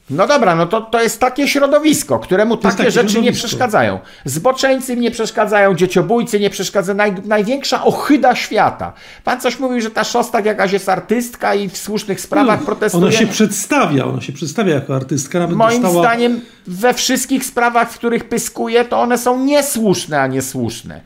No 0.09 0.27
dobra, 0.27 0.55
no 0.55 0.65
to, 0.65 0.81
to 0.81 1.01
jest 1.01 1.19
takie 1.19 1.47
środowisko, 1.47 2.19
któremu 2.19 2.57
takie, 2.57 2.77
takie 2.77 2.91
rzeczy 2.91 3.21
nie 3.21 3.31
przeszkadzają. 3.31 3.99
Zboczeńcy 4.25 4.95
nie 4.95 5.11
przeszkadzają, 5.11 5.75
dzieciobójcy 5.75 6.39
nie 6.39 6.49
przeszkadzają, 6.49 6.97
Naj, 6.97 7.13
największa 7.25 7.83
ochyda 7.83 8.35
świata. 8.35 8.93
Pan 9.23 9.41
coś 9.41 9.59
mówił, 9.59 9.81
że 9.81 9.91
ta 9.91 10.03
Szostak 10.03 10.45
jakaś 10.45 10.71
jest 10.71 10.89
artystka 10.89 11.55
i 11.55 11.69
w 11.69 11.77
słusznych 11.77 12.21
sprawach 12.21 12.59
no, 12.59 12.65
protestuje. 12.65 13.03
Ona 13.05 13.11
się 13.11 13.27
przedstawia, 13.27 14.05
ona 14.05 14.21
się 14.21 14.33
przedstawia 14.33 14.73
jako 14.73 14.95
artystka. 14.95 15.39
Nawet 15.39 15.57
Moim 15.57 15.81
dostała... 15.81 16.03
zdaniem 16.03 16.41
we 16.67 16.93
wszystkich 16.93 17.45
sprawach, 17.45 17.91
w 17.91 17.97
których 17.97 18.29
pyskuje, 18.29 18.85
to 18.85 19.01
one 19.01 19.17
są 19.17 19.45
niesłuszne, 19.45 20.21
a 20.21 20.27
niesłuszne. 20.27 21.01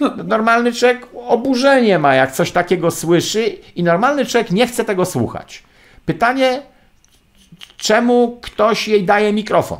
No. 0.00 0.10
Normalny 0.24 0.72
człowiek 0.72 1.06
oburzenie 1.26 1.98
ma, 1.98 2.14
jak 2.14 2.32
coś 2.32 2.52
takiego 2.52 2.90
słyszy 2.90 3.46
i 3.76 3.82
normalny 3.82 4.26
człowiek 4.26 4.50
nie 4.50 4.66
chce 4.66 4.84
tego 4.84 5.04
słuchać. 5.04 5.62
Pytanie, 6.06 6.62
czemu 7.76 8.38
ktoś 8.42 8.88
jej 8.88 9.04
daje 9.04 9.32
mikrofon. 9.32 9.78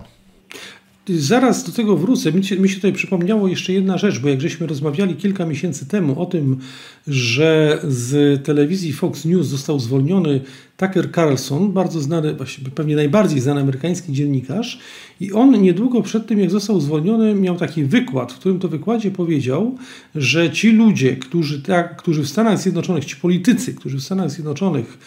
Zaraz 1.09 1.65
do 1.65 1.73
tego 1.73 1.97
wrócę. 1.97 2.33
Mi 2.33 2.45
się, 2.45 2.57
mi 2.57 2.69
się 2.69 2.75
tutaj 2.75 2.93
przypomniało 2.93 3.49
jeszcze 3.49 3.73
jedna 3.73 3.99
rzecz, 3.99 4.19
bo 4.19 4.29
jak 4.29 4.41
żeśmy 4.41 4.67
rozmawiali 4.67 5.15
kilka 5.15 5.47
miesięcy 5.47 5.87
temu 5.87 6.23
o 6.23 6.27
tym, 6.27 6.59
że 7.07 7.79
z 7.89 8.43
telewizji 8.45 8.93
Fox 8.93 9.25
News 9.25 9.47
został 9.47 9.81
zwolniony 9.81 10.41
Tucker 10.77 11.13
Carlson, 11.13 11.73
bardzo 11.73 12.01
znany, 12.01 12.37
pewnie 12.75 12.97
najbardziej 12.97 13.41
znany 13.41 13.61
amerykański 13.61 14.13
dziennikarz, 14.13 14.79
i 15.21 15.33
on 15.33 15.63
niedługo 15.63 16.03
przed 16.03 16.27
tym, 16.27 16.41
jak 16.41 16.51
został 16.51 16.81
zwolniony, 16.81 17.35
miał 17.35 17.57
taki 17.57 17.85
wykład, 17.85 18.33
w 18.33 18.39
którym 18.39 18.59
to 18.59 18.69
wykładzie 18.69 19.11
powiedział, 19.11 19.79
że 20.15 20.51
ci 20.51 20.71
ludzie, 20.71 21.17
którzy, 21.17 21.63
tak, 21.63 21.97
którzy 21.97 22.23
w 22.23 22.29
Stanach 22.29 22.59
Zjednoczonych, 22.59 23.05
ci 23.05 23.17
politycy, 23.17 23.75
którzy 23.75 23.99
w 23.99 24.03
Stanach 24.03 24.31
Zjednoczonych 24.31 24.99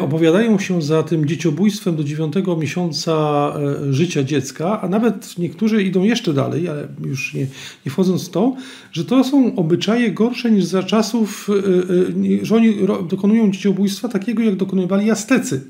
opowiadają 0.00 0.58
się 0.58 0.82
za 0.82 1.02
tym 1.02 1.26
dzieciobójstwem 1.26 1.96
do 1.96 2.04
dziewiątego 2.04 2.56
miesiąca 2.56 3.12
e, 3.88 3.92
życia 3.92 4.24
dziecka, 4.24 4.80
a 4.80 4.88
nawet 4.88 5.38
niektórzy 5.38 5.82
idą 5.82 6.02
jeszcze 6.02 6.32
dalej, 6.32 6.68
ale 6.68 6.88
już 7.04 7.34
nie, 7.34 7.46
nie 7.86 7.92
wchodząc 7.92 8.28
w 8.28 8.30
to, 8.30 8.56
że 8.92 9.04
to 9.04 9.24
są 9.24 9.56
obyczaje 9.56 10.12
gorsze 10.12 10.50
niż 10.50 10.64
za 10.64 10.82
czasów, 10.82 11.48
e, 11.50 12.40
e, 12.40 12.44
że 12.44 12.56
oni 12.56 12.74
dokonują 13.08 13.50
dzieciobójstwa 13.50 14.08
takiego, 14.08 14.42
jak 14.42 14.56
dokonywali 14.56 15.10
Aztecy, 15.10 15.64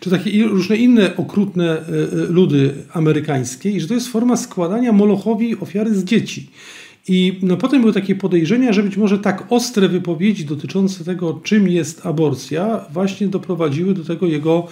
czy 0.00 0.10
takie 0.10 0.44
różne 0.44 0.76
inne 0.76 1.16
okrutne 1.16 1.84
ludy 2.28 2.74
amerykańskie 2.92 3.70
i 3.70 3.80
że 3.80 3.88
to 3.88 3.94
jest 3.94 4.08
forma 4.08 4.36
składania 4.36 4.92
Molochowi 4.92 5.60
ofiary 5.60 5.94
z 5.94 6.04
dzieci. 6.04 6.50
I 7.08 7.38
no, 7.42 7.56
potem 7.56 7.80
były 7.80 7.92
takie 7.92 8.14
podejrzenia, 8.14 8.72
że 8.72 8.82
być 8.82 8.96
może 8.96 9.18
tak 9.18 9.46
ostre 9.50 9.88
wypowiedzi 9.88 10.44
dotyczące 10.44 11.04
tego, 11.04 11.40
czym 11.42 11.68
jest 11.68 12.06
aborcja, 12.06 12.84
właśnie 12.92 13.28
doprowadziły 13.28 13.94
do 13.94 14.04
tego 14.04 14.26
jego 14.26 14.66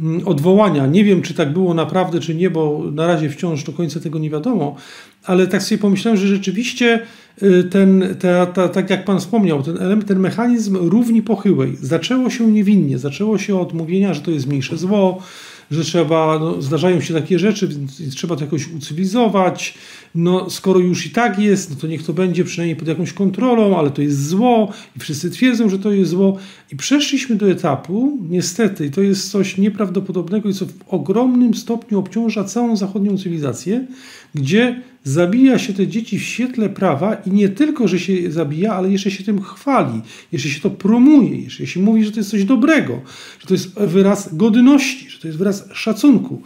mm, 0.00 0.28
odwołania. 0.28 0.86
Nie 0.86 1.04
wiem, 1.04 1.22
czy 1.22 1.34
tak 1.34 1.52
było 1.52 1.74
naprawdę, 1.74 2.20
czy 2.20 2.34
nie, 2.34 2.50
bo 2.50 2.82
na 2.92 3.06
razie 3.06 3.30
wciąż 3.30 3.64
do 3.64 3.72
końca 3.72 4.00
tego 4.00 4.18
nie 4.18 4.30
wiadomo, 4.30 4.76
ale 5.24 5.46
tak 5.46 5.62
sobie 5.62 5.78
pomyślałem, 5.78 6.20
że 6.20 6.26
rzeczywiście 6.26 7.00
y, 7.42 7.64
ten, 7.64 8.16
ta, 8.20 8.46
ta, 8.46 8.68
tak 8.68 8.90
jak 8.90 9.04
Pan 9.04 9.20
wspomniał, 9.20 9.62
ten, 9.62 9.76
element, 9.76 10.06
ten 10.06 10.18
mechanizm 10.18 10.76
równi 10.76 11.22
pochyłej 11.22 11.76
zaczęło 11.80 12.30
się 12.30 12.52
niewinnie, 12.52 12.98
zaczęło 12.98 13.38
się 13.38 13.60
od 13.60 13.72
mówienia, 13.72 14.14
że 14.14 14.20
to 14.20 14.30
jest 14.30 14.46
mniejsze 14.46 14.76
zło, 14.76 15.22
że 15.70 15.84
trzeba, 15.84 16.38
no, 16.38 16.62
zdarzają 16.62 17.00
się 17.00 17.14
takie 17.14 17.38
rzeczy, 17.38 17.68
więc 17.68 18.14
trzeba 18.14 18.36
to 18.36 18.44
jakoś 18.44 18.68
ucywilizować. 18.68 19.74
No, 20.14 20.50
skoro 20.50 20.80
już 20.80 21.06
i 21.06 21.10
tak 21.10 21.38
jest, 21.38 21.70
no 21.70 21.76
to 21.76 21.86
niech 21.86 22.02
to 22.02 22.12
będzie 22.12 22.44
przynajmniej 22.44 22.76
pod 22.76 22.88
jakąś 22.88 23.12
kontrolą, 23.12 23.78
ale 23.78 23.90
to 23.90 24.02
jest 24.02 24.28
zło 24.28 24.72
i 24.96 25.00
wszyscy 25.00 25.30
twierdzą, 25.30 25.68
że 25.68 25.78
to 25.78 25.92
jest 25.92 26.10
zło. 26.10 26.36
I 26.72 26.76
przeszliśmy 26.76 27.36
do 27.36 27.50
etapu, 27.50 28.18
niestety, 28.30 28.86
i 28.86 28.90
to 28.90 29.02
jest 29.02 29.30
coś 29.30 29.58
nieprawdopodobnego 29.58 30.48
i 30.48 30.54
co 30.54 30.66
w 30.66 30.72
ogromnym 30.88 31.54
stopniu 31.54 31.98
obciąża 31.98 32.44
całą 32.44 32.76
zachodnią 32.76 33.18
cywilizację, 33.18 33.86
gdzie 34.34 34.82
zabija 35.04 35.58
się 35.58 35.72
te 35.72 35.86
dzieci 35.86 36.18
w 36.18 36.22
świetle 36.22 36.68
prawa 36.68 37.14
i 37.14 37.30
nie 37.30 37.48
tylko, 37.48 37.88
że 37.88 37.98
się 37.98 38.32
zabija, 38.32 38.74
ale 38.74 38.90
jeszcze 38.90 39.10
się 39.10 39.24
tym 39.24 39.42
chwali, 39.42 40.00
jeszcze 40.32 40.48
się 40.48 40.60
to 40.60 40.70
promuje, 40.70 41.36
jeszcze 41.36 41.66
się 41.66 41.80
mówi, 41.80 42.04
że 42.04 42.12
to 42.12 42.20
jest 42.20 42.30
coś 42.30 42.44
dobrego, 42.44 43.00
że 43.40 43.46
to 43.46 43.54
jest 43.54 43.74
wyraz 43.74 44.34
godności, 44.34 45.10
że 45.10 45.18
to 45.18 45.26
jest 45.28 45.38
wyraz 45.38 45.68
szacunku 45.72 46.42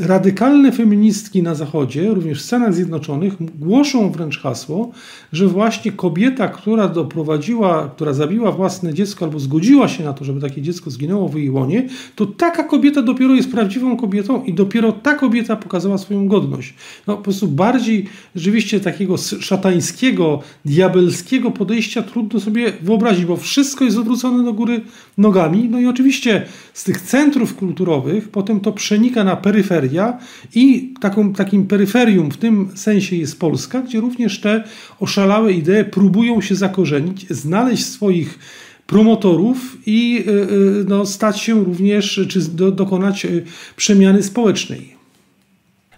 radykalne 0.00 0.72
feministki 0.72 1.42
na 1.42 1.54
Zachodzie, 1.54 2.14
również 2.14 2.42
w 2.42 2.44
Stanach 2.44 2.74
Zjednoczonych, 2.74 3.58
głoszą 3.58 4.10
wręcz 4.10 4.40
hasło, 4.40 4.92
że 5.32 5.46
właśnie 5.46 5.92
kobieta, 5.92 6.48
która 6.48 6.88
doprowadziła, 6.88 7.90
która 7.96 8.12
zabiła 8.12 8.52
własne 8.52 8.94
dziecko 8.94 9.24
albo 9.24 9.38
zgodziła 9.38 9.88
się 9.88 10.04
na 10.04 10.12
to, 10.12 10.24
żeby 10.24 10.40
takie 10.40 10.62
dziecko 10.62 10.90
zginęło 10.90 11.28
w 11.28 11.36
jej 11.36 11.50
łonie, 11.50 11.88
to 12.16 12.26
taka 12.26 12.64
kobieta 12.64 13.02
dopiero 13.02 13.34
jest 13.34 13.50
prawdziwą 13.50 13.96
kobietą 13.96 14.44
i 14.44 14.54
dopiero 14.54 14.92
ta 14.92 15.14
kobieta 15.14 15.56
pokazała 15.56 15.98
swoją 15.98 16.28
godność. 16.28 16.74
No 17.06 17.16
po 17.16 17.22
prostu 17.22 17.48
bardziej 17.48 18.06
rzeczywiście 18.34 18.80
takiego 18.80 19.16
szatańskiego, 19.16 20.42
diabelskiego 20.64 21.50
podejścia 21.50 22.02
trudno 22.02 22.40
sobie 22.40 22.72
wyobrazić, 22.80 23.24
bo 23.24 23.36
wszystko 23.36 23.84
jest 23.84 23.98
odwrócone 23.98 24.44
do 24.44 24.52
góry 24.52 24.80
nogami. 25.18 25.68
No 25.68 25.80
i 25.80 25.86
oczywiście 25.86 26.46
z 26.72 26.84
tych 26.84 27.00
centrów 27.00 27.54
kulturowych 27.54 28.28
potem 28.28 28.60
to 28.60 28.72
przenika 28.72 29.24
na 29.24 29.36
peryferia 29.74 30.18
i 30.54 30.94
taką, 31.00 31.32
takim 31.32 31.66
peryferium 31.66 32.30
w 32.30 32.36
tym 32.36 32.72
sensie 32.74 33.16
jest 33.16 33.40
Polska, 33.40 33.80
gdzie 33.80 34.00
również 34.00 34.40
te 34.40 34.64
oszalałe 35.00 35.52
idee 35.52 35.84
próbują 35.84 36.40
się 36.40 36.54
zakorzenić, 36.54 37.26
znaleźć 37.30 37.86
swoich 37.86 38.38
promotorów 38.86 39.56
i 39.86 40.24
y, 40.28 40.30
y, 40.30 40.84
no, 40.88 41.06
stać 41.06 41.40
się 41.40 41.64
również, 41.64 42.20
czy 42.28 42.40
do, 42.40 42.70
dokonać 42.70 43.24
y, 43.24 43.44
przemiany 43.76 44.22
społecznej. 44.22 44.94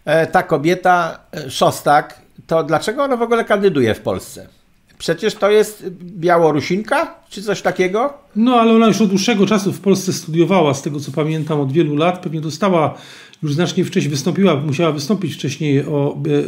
E, 0.05 0.27
ta 0.27 0.43
kobieta, 0.43 1.19
e, 1.33 1.51
Szostak, 1.51 2.21
to 2.47 2.65
dlaczego 2.65 3.05
ona 3.05 3.17
w 3.17 3.23
ogóle 3.23 3.45
kandyduje 3.45 3.95
w 3.95 4.01
Polsce? 4.01 4.49
Przecież 4.99 5.35
to 5.35 5.51
jest 5.51 5.89
Białorusinka, 6.03 7.15
czy 7.31 7.43
coś 7.43 7.63
takiego? 7.63 8.15
No, 8.37 8.55
ale 8.55 8.73
ona 8.73 8.87
już 8.87 9.01
od 9.01 9.09
dłuższego 9.09 9.47
czasu 9.47 9.73
w 9.73 9.81
Polsce 9.81 10.13
studiowała, 10.13 10.75
z 10.75 10.83
tego 10.83 11.01
co 11.01 11.13
pamiętam, 11.13 11.61
od 11.61 11.73
wielu 11.73 11.97
lat. 11.97 12.23
Pewnie 12.23 12.41
dostała 12.41 12.95
już 13.43 13.55
znacznie 13.55 13.85
wcześniej, 13.85 14.11
wystąpiła, 14.11 14.57
musiała 14.57 14.93
wystąpić 14.93 15.35
wcześniej 15.35 15.81
o 15.81 16.19
e, 16.27 16.31
e, 16.31 16.43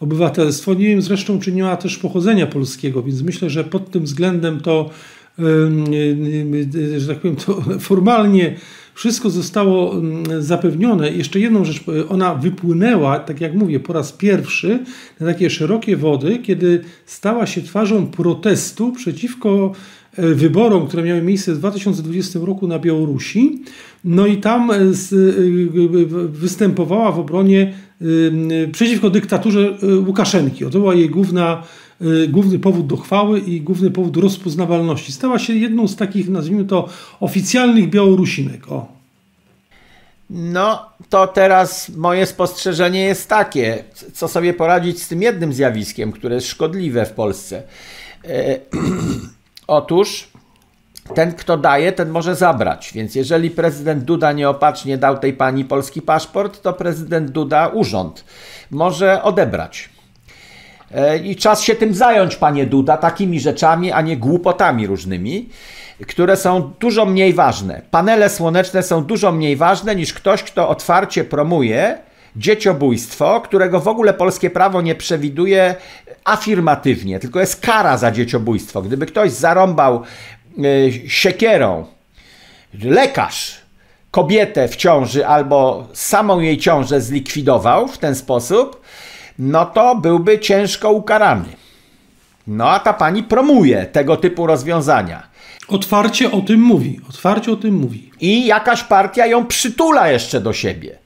obywatelstwo. 0.00 0.74
Nie 0.74 0.88
wiem 0.88 1.02
zresztą, 1.02 1.40
czy 1.40 1.52
nie 1.52 1.62
ma 1.62 1.76
też 1.76 1.98
pochodzenia 1.98 2.46
polskiego, 2.46 3.02
więc 3.02 3.22
myślę, 3.22 3.50
że 3.50 3.64
pod 3.64 3.90
tym 3.90 4.04
względem 4.04 4.60
to, 4.60 4.90
że 6.98 7.08
tak 7.08 7.18
powiem, 7.18 7.36
to 7.36 7.62
formalnie 7.78 8.56
wszystko 8.96 9.30
zostało 9.30 9.94
mm, 9.94 10.42
zapewnione. 10.42 11.12
Jeszcze 11.12 11.40
jedną 11.40 11.64
rzecz, 11.64 11.84
ona 12.08 12.34
wypłynęła, 12.34 13.18
tak 13.18 13.40
jak 13.40 13.54
mówię, 13.54 13.80
po 13.80 13.92
raz 13.92 14.12
pierwszy 14.12 14.78
na 15.20 15.26
takie 15.26 15.50
szerokie 15.50 15.96
wody, 15.96 16.38
kiedy 16.38 16.80
stała 17.06 17.46
się 17.46 17.62
twarzą 17.62 18.06
protestu 18.06 18.92
przeciwko 18.92 19.72
e, 20.16 20.34
wyborom, 20.34 20.86
które 20.86 21.02
miały 21.02 21.22
miejsce 21.22 21.54
w 21.54 21.58
2020 21.58 22.38
roku 22.42 22.68
na 22.68 22.78
Białorusi. 22.78 23.62
No 24.04 24.26
i 24.26 24.36
tam 24.36 24.70
e, 24.70 24.74
e, 24.74 24.82
występowała 26.28 27.12
w 27.12 27.18
obronie 27.18 27.74
przeciwko 28.72 29.10
dyktaturze 29.10 29.78
Łukaszenki. 30.06 30.64
To 30.64 30.70
była 30.70 30.94
jej 30.94 31.10
główna 31.10 31.62
główny 32.28 32.58
powód 32.58 32.86
do 32.86 32.96
chwały 32.96 33.40
i 33.40 33.60
główny 33.60 33.90
powód 33.90 34.12
do 34.12 34.20
rozpoznawalności. 34.20 35.12
Stała 35.12 35.38
się 35.38 35.52
jedną 35.52 35.88
z 35.88 35.96
takich, 35.96 36.28
nazwijmy 36.28 36.64
to, 36.64 36.88
oficjalnych 37.20 37.90
Białorusinek. 37.90 38.72
O. 38.72 38.96
No, 40.30 40.90
to 41.08 41.26
teraz 41.26 41.88
moje 41.88 42.26
spostrzeżenie 42.26 43.00
jest 43.00 43.28
takie, 43.28 43.84
co 44.12 44.28
sobie 44.28 44.54
poradzić 44.54 45.02
z 45.02 45.08
tym 45.08 45.22
jednym 45.22 45.52
zjawiskiem, 45.52 46.12
które 46.12 46.34
jest 46.34 46.46
szkodliwe 46.46 47.06
w 47.06 47.12
Polsce. 47.12 47.62
E, 48.24 48.58
otóż 49.66 50.28
ten, 51.14 51.32
kto 51.32 51.56
daje, 51.56 51.92
ten 51.92 52.08
może 52.08 52.36
zabrać. 52.36 52.92
Więc 52.94 53.14
jeżeli 53.14 53.50
prezydent 53.50 54.04
Duda 54.04 54.32
nieopatrznie 54.32 54.98
dał 54.98 55.18
tej 55.18 55.32
pani 55.32 55.64
polski 55.64 56.02
paszport, 56.02 56.62
to 56.62 56.72
prezydent 56.72 57.30
Duda 57.30 57.68
urząd 57.68 58.24
może 58.70 59.22
odebrać. 59.22 59.95
E, 60.94 61.18
I 61.18 61.36
czas 61.36 61.62
się 61.62 61.74
tym 61.74 61.94
zająć, 61.94 62.36
panie 62.36 62.66
Duda, 62.66 62.96
takimi 62.96 63.40
rzeczami, 63.40 63.92
a 63.92 64.00
nie 64.00 64.16
głupotami 64.16 64.86
różnymi, 64.86 65.48
które 66.06 66.36
są 66.36 66.72
dużo 66.80 67.06
mniej 67.06 67.32
ważne. 67.32 67.82
Panele 67.90 68.30
słoneczne 68.30 68.82
są 68.82 69.04
dużo 69.04 69.32
mniej 69.32 69.56
ważne 69.56 69.96
niż 69.96 70.12
ktoś, 70.12 70.42
kto 70.42 70.68
otwarcie 70.68 71.24
promuje 71.24 71.98
dzieciobójstwo, 72.36 73.40
którego 73.40 73.80
w 73.80 73.88
ogóle 73.88 74.14
polskie 74.14 74.50
prawo 74.50 74.82
nie 74.82 74.94
przewiduje 74.94 75.74
afirmatywnie, 76.24 77.18
tylko 77.18 77.40
jest 77.40 77.60
kara 77.60 77.98
za 77.98 78.10
dzieciobójstwo. 78.10 78.82
Gdyby 78.82 79.06
ktoś 79.06 79.32
zarąbał 79.32 80.02
e, 80.58 80.62
siekierą 81.08 81.86
lekarz 82.82 83.66
kobietę 84.10 84.68
w 84.68 84.76
ciąży 84.76 85.26
albo 85.26 85.86
samą 85.92 86.40
jej 86.40 86.58
ciążę 86.58 87.00
zlikwidował 87.00 87.88
w 87.88 87.98
ten 87.98 88.14
sposób, 88.14 88.80
no 89.38 89.66
to 89.66 89.94
byłby 89.94 90.38
ciężko 90.38 90.90
ukarany. 90.90 91.48
No 92.46 92.70
a 92.70 92.80
ta 92.80 92.92
pani 92.92 93.22
promuje 93.22 93.86
tego 93.86 94.16
typu 94.16 94.46
rozwiązania. 94.46 95.22
Otwarcie 95.68 96.30
o 96.30 96.40
tym 96.40 96.60
mówi. 96.60 97.00
Otwarcie 97.08 97.52
o 97.52 97.56
tym 97.56 97.74
mówi. 97.74 98.10
I 98.20 98.46
jakaś 98.46 98.82
partia 98.82 99.26
ją 99.26 99.46
przytula 99.46 100.08
jeszcze 100.08 100.40
do 100.40 100.52
siebie. 100.52 100.98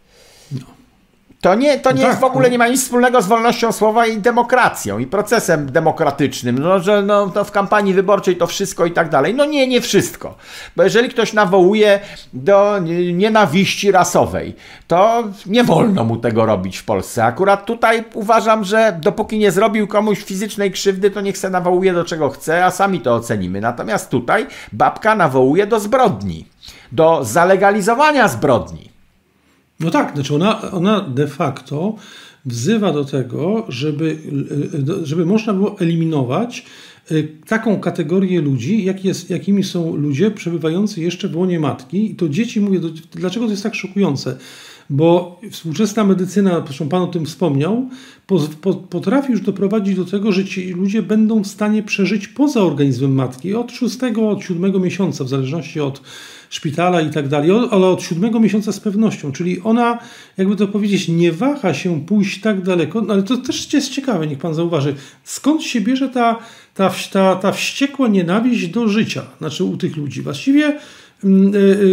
To 1.40 1.54
nie, 1.54 1.78
to 1.78 1.92
nie 1.92 2.00
tak, 2.00 2.08
jest 2.08 2.20
w 2.20 2.24
ogóle, 2.24 2.48
no. 2.48 2.52
nie 2.52 2.58
ma 2.58 2.68
nic 2.68 2.82
wspólnego 2.82 3.22
z 3.22 3.26
wolnością 3.26 3.72
słowa 3.72 4.06
i 4.06 4.18
demokracją, 4.18 4.98
i 4.98 5.06
procesem 5.06 5.72
demokratycznym, 5.72 6.58
no, 6.58 6.80
że 6.80 7.02
no, 7.02 7.28
to 7.28 7.44
w 7.44 7.50
kampanii 7.50 7.94
wyborczej 7.94 8.36
to 8.36 8.46
wszystko 8.46 8.86
i 8.86 8.90
tak 8.90 9.08
dalej. 9.08 9.34
No 9.34 9.44
nie, 9.44 9.68
nie 9.68 9.80
wszystko. 9.80 10.34
Bo 10.76 10.82
jeżeli 10.82 11.08
ktoś 11.08 11.32
nawołuje 11.32 12.00
do 12.32 12.78
nienawiści 13.14 13.92
rasowej, 13.92 14.56
to 14.88 15.24
nie 15.46 15.64
wolno 15.64 16.04
mu 16.04 16.16
tego 16.16 16.46
robić 16.46 16.78
w 16.78 16.84
Polsce. 16.84 17.24
Akurat 17.24 17.66
tutaj 17.66 18.04
uważam, 18.14 18.64
że 18.64 18.98
dopóki 19.02 19.38
nie 19.38 19.50
zrobił 19.50 19.86
komuś 19.86 20.24
fizycznej 20.24 20.70
krzywdy, 20.70 21.10
to 21.10 21.20
niech 21.20 21.38
se 21.38 21.50
nawołuje 21.50 21.92
do 21.92 22.04
czego 22.04 22.30
chce, 22.30 22.64
a 22.64 22.70
sami 22.70 23.00
to 23.00 23.14
ocenimy. 23.14 23.60
Natomiast 23.60 24.10
tutaj 24.10 24.46
babka 24.72 25.14
nawołuje 25.14 25.66
do 25.66 25.80
zbrodni, 25.80 26.46
do 26.92 27.24
zalegalizowania 27.24 28.28
zbrodni. 28.28 28.89
No 29.80 29.90
tak, 29.90 30.14
znaczy 30.14 30.34
ona, 30.34 30.70
ona 30.70 31.00
de 31.00 31.26
facto 31.26 31.94
wzywa 32.44 32.92
do 32.92 33.04
tego, 33.04 33.66
żeby, 33.68 34.18
żeby 35.02 35.26
można 35.26 35.52
było 35.52 35.80
eliminować 35.80 36.66
taką 37.46 37.80
kategorię 37.80 38.40
ludzi, 38.40 38.84
jak 38.84 39.04
jest, 39.04 39.30
jakimi 39.30 39.64
są 39.64 39.96
ludzie 39.96 40.30
przebywający 40.30 41.00
jeszcze 41.00 41.28
w 41.28 41.36
łonie 41.36 41.60
matki. 41.60 42.10
I 42.10 42.14
to 42.14 42.28
dzieci, 42.28 42.60
mówię, 42.60 42.80
dlaczego 43.12 43.46
to 43.46 43.50
jest 43.50 43.62
tak 43.62 43.74
szokujące? 43.74 44.36
Bo 44.90 45.40
współczesna 45.50 46.04
medycyna, 46.04 46.62
zresztą 46.66 46.88
Pan 46.88 47.02
o 47.02 47.06
tym 47.06 47.26
wspomniał, 47.26 47.88
potrafi 48.90 49.32
już 49.32 49.40
doprowadzić 49.40 49.96
do 49.96 50.04
tego, 50.04 50.32
że 50.32 50.44
ci 50.44 50.70
ludzie 50.70 51.02
będą 51.02 51.42
w 51.42 51.46
stanie 51.46 51.82
przeżyć 51.82 52.28
poza 52.28 52.60
organizmem 52.60 53.14
matki 53.14 53.54
od 53.54 53.72
szóstego, 53.72 54.30
od 54.30 54.42
siódmego 54.42 54.80
miesiąca, 54.80 55.24
w 55.24 55.28
zależności 55.28 55.80
od 55.80 56.02
szpitala 56.50 57.00
i 57.00 57.10
tak 57.10 57.28
dalej, 57.28 57.50
ale 57.70 57.86
od 57.86 58.02
siódmego 58.02 58.40
miesiąca 58.40 58.72
z 58.72 58.80
pewnością. 58.80 59.32
Czyli 59.32 59.60
ona, 59.60 59.98
jakby 60.36 60.56
to 60.56 60.68
powiedzieć, 60.68 61.08
nie 61.08 61.32
waha 61.32 61.74
się 61.74 62.00
pójść 62.06 62.40
tak 62.40 62.62
daleko, 62.62 63.00
no 63.00 63.14
ale 63.14 63.22
to 63.22 63.36
też 63.36 63.72
jest 63.72 63.90
ciekawe, 63.90 64.26
niech 64.26 64.38
pan 64.38 64.54
zauważy, 64.54 64.94
skąd 65.24 65.62
się 65.62 65.80
bierze 65.80 66.08
ta, 66.08 66.38
ta, 66.74 66.90
ta, 67.12 67.36
ta 67.36 67.52
wściekła 67.52 68.08
nienawiść 68.08 68.68
do 68.68 68.88
życia, 68.88 69.22
znaczy 69.38 69.64
u 69.64 69.76
tych 69.76 69.96
ludzi. 69.96 70.22
Właściwie 70.22 70.78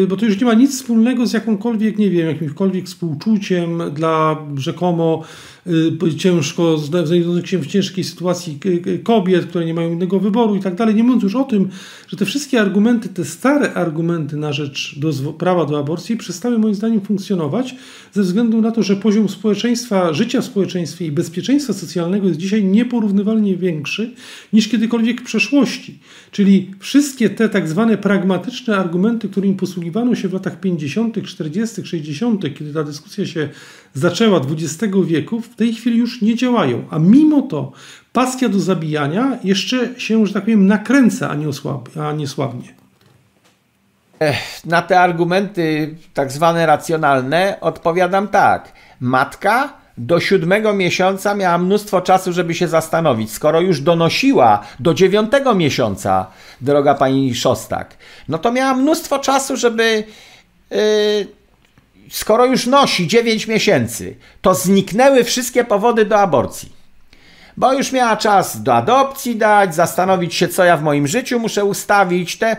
bo 0.08 0.18
to 0.18 0.26
już 0.26 0.40
nie 0.40 0.46
ma 0.46 0.54
nic 0.54 0.72
wspólnego 0.72 1.28
z 1.28 1.34
jakąkolwiek, 1.34 1.98
nie 1.98 2.10
wiem, 2.10 2.28
jakimkolwiek 2.28 2.86
współczuciem 2.86 3.82
dla 3.94 4.38
rzekomo 4.56 5.24
Y, 5.24 5.57
ciężko, 6.18 6.78
znajdujących 6.78 7.50
się 7.50 7.58
w 7.58 7.68
ciężkiej 7.68 8.04
sytuacji 8.04 8.60
kobiet, 9.04 9.46
które 9.46 9.66
nie 9.66 9.74
mają 9.74 9.92
innego 9.92 10.20
wyboru 10.20 10.56
i 10.56 10.60
tak 10.60 10.76
dalej. 10.76 10.96
Nie 10.96 11.04
mówiąc 11.04 11.24
już 11.24 11.36
o 11.36 11.44
tym, 11.44 11.70
że 12.08 12.18
te 12.18 12.26
wszystkie 12.26 12.62
argumenty, 12.62 13.10
te 13.10 13.26
stare 13.26 13.74
argumenty 13.74 14.38
na 14.38 14.54
rzecz 14.54 15.00
do, 15.00 15.34
prawa 15.34 15.66
do 15.66 15.80
aborcji 15.80 16.18
przestały 16.18 16.60
moim 16.60 16.76
zdaniem 16.76 17.02
funkcjonować 17.02 17.76
ze 18.14 18.22
względu 18.22 18.62
na 18.62 18.72
to, 18.72 18.84
że 18.84 18.96
poziom 18.96 19.30
społeczeństwa, 19.30 20.14
życia 20.14 20.42
w 20.42 20.46
społeczeństwie 20.46 21.06
i 21.06 21.12
bezpieczeństwa 21.12 21.74
socjalnego 21.74 22.28
jest 22.28 22.40
dzisiaj 22.40 22.64
nieporównywalnie 22.64 23.58
większy 23.58 24.14
niż 24.54 24.68
kiedykolwiek 24.68 25.22
w 25.22 25.24
przeszłości. 25.24 26.00
Czyli 26.32 26.72
wszystkie 26.80 27.30
te 27.30 27.50
tak 27.50 27.70
zwane 27.70 27.98
pragmatyczne 27.98 28.78
argumenty, 28.78 29.30
którymi 29.30 29.56
posługiwano 29.56 30.16
się 30.16 30.28
w 30.28 30.34
latach 30.34 30.60
50., 30.60 31.24
40., 31.24 31.86
60., 31.86 32.42
kiedy 32.42 32.74
ta 32.74 32.84
dyskusja 32.84 33.26
się 33.26 33.50
zaczęła 33.98 34.42
XX 34.52 34.96
wieku, 35.06 35.42
w 35.42 35.56
tej 35.56 35.74
chwili 35.74 35.98
już 35.98 36.22
nie 36.22 36.36
działają. 36.36 36.84
A 36.90 37.00
mimo 37.00 37.42
to 37.42 37.72
pasja 38.14 38.50
do 38.50 38.60
zabijania 38.60 39.38
jeszcze 39.44 40.00
się, 40.00 40.26
że 40.26 40.34
tak 40.34 40.44
powiem, 40.44 40.68
nakręca, 40.68 41.30
a 41.30 41.36
nie, 41.36 41.50
osłab, 41.50 41.90
a 42.00 42.12
nie 42.12 42.28
słabnie. 42.28 42.74
Na 44.66 44.82
te 44.82 45.00
argumenty 45.00 45.96
tak 46.14 46.32
zwane 46.32 46.66
racjonalne 46.66 47.58
odpowiadam 47.62 48.28
tak. 48.28 48.74
Matka 49.00 49.74
do 49.98 50.20
siódmego 50.20 50.74
miesiąca 50.74 51.36
miała 51.36 51.58
mnóstwo 51.58 52.02
czasu, 52.02 52.34
żeby 52.34 52.56
się 52.56 52.68
zastanowić. 52.68 53.32
Skoro 53.32 53.62
już 53.62 53.82
donosiła 53.82 54.64
do 54.80 54.94
dziewiątego 54.94 55.56
miesiąca, 55.56 56.28
droga 56.62 56.96
pani 56.96 57.36
Szostak, 57.36 57.98
no 58.28 58.38
to 58.38 58.52
miała 58.52 58.74
mnóstwo 58.74 59.20
czasu, 59.20 59.58
żeby 59.58 60.04
yy, 60.72 60.78
skoro 62.12 62.46
już 62.46 62.66
nosi 62.66 63.08
9 63.08 63.48
miesięcy, 63.48 64.16
to 64.42 64.56
zniknęły 64.56 65.24
wszystkie 65.24 65.64
powody 65.64 66.06
do 66.06 66.20
aborcji. 66.20 66.78
Bo 67.58 67.74
już 67.74 67.92
miała 67.92 68.18
czas 68.18 68.64
do 68.64 68.74
adopcji 68.74 69.36
dać, 69.36 69.76
zastanowić 69.76 70.36
się, 70.36 70.48
co 70.48 70.64
ja 70.64 70.78
w 70.78 70.84
moim 70.84 71.08
życiu 71.08 71.40
muszę 71.40 71.66
ustawić. 71.66 72.38
Te, 72.38 72.58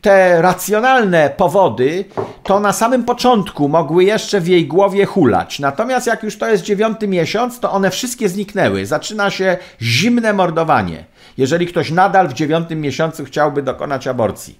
te 0.00 0.42
racjonalne 0.42 1.30
powody 1.36 2.04
to 2.42 2.60
na 2.60 2.72
samym 2.72 3.04
początku 3.04 3.68
mogły 3.68 4.04
jeszcze 4.04 4.40
w 4.40 4.48
jej 4.48 4.66
głowie 4.66 5.04
hulać. 5.06 5.58
Natomiast 5.58 6.06
jak 6.06 6.22
już 6.22 6.38
to 6.38 6.48
jest 6.48 6.64
dziewiąty 6.64 7.08
miesiąc, 7.08 7.60
to 7.60 7.72
one 7.72 7.90
wszystkie 7.90 8.28
zniknęły. 8.28 8.86
Zaczyna 8.86 9.30
się 9.30 9.56
zimne 9.82 10.32
mordowanie. 10.32 11.04
Jeżeli 11.38 11.66
ktoś 11.66 11.90
nadal 11.90 12.28
w 12.28 12.32
dziewiątym 12.32 12.80
miesiącu 12.80 13.24
chciałby 13.24 13.62
dokonać 13.62 14.06
aborcji. 14.06 14.58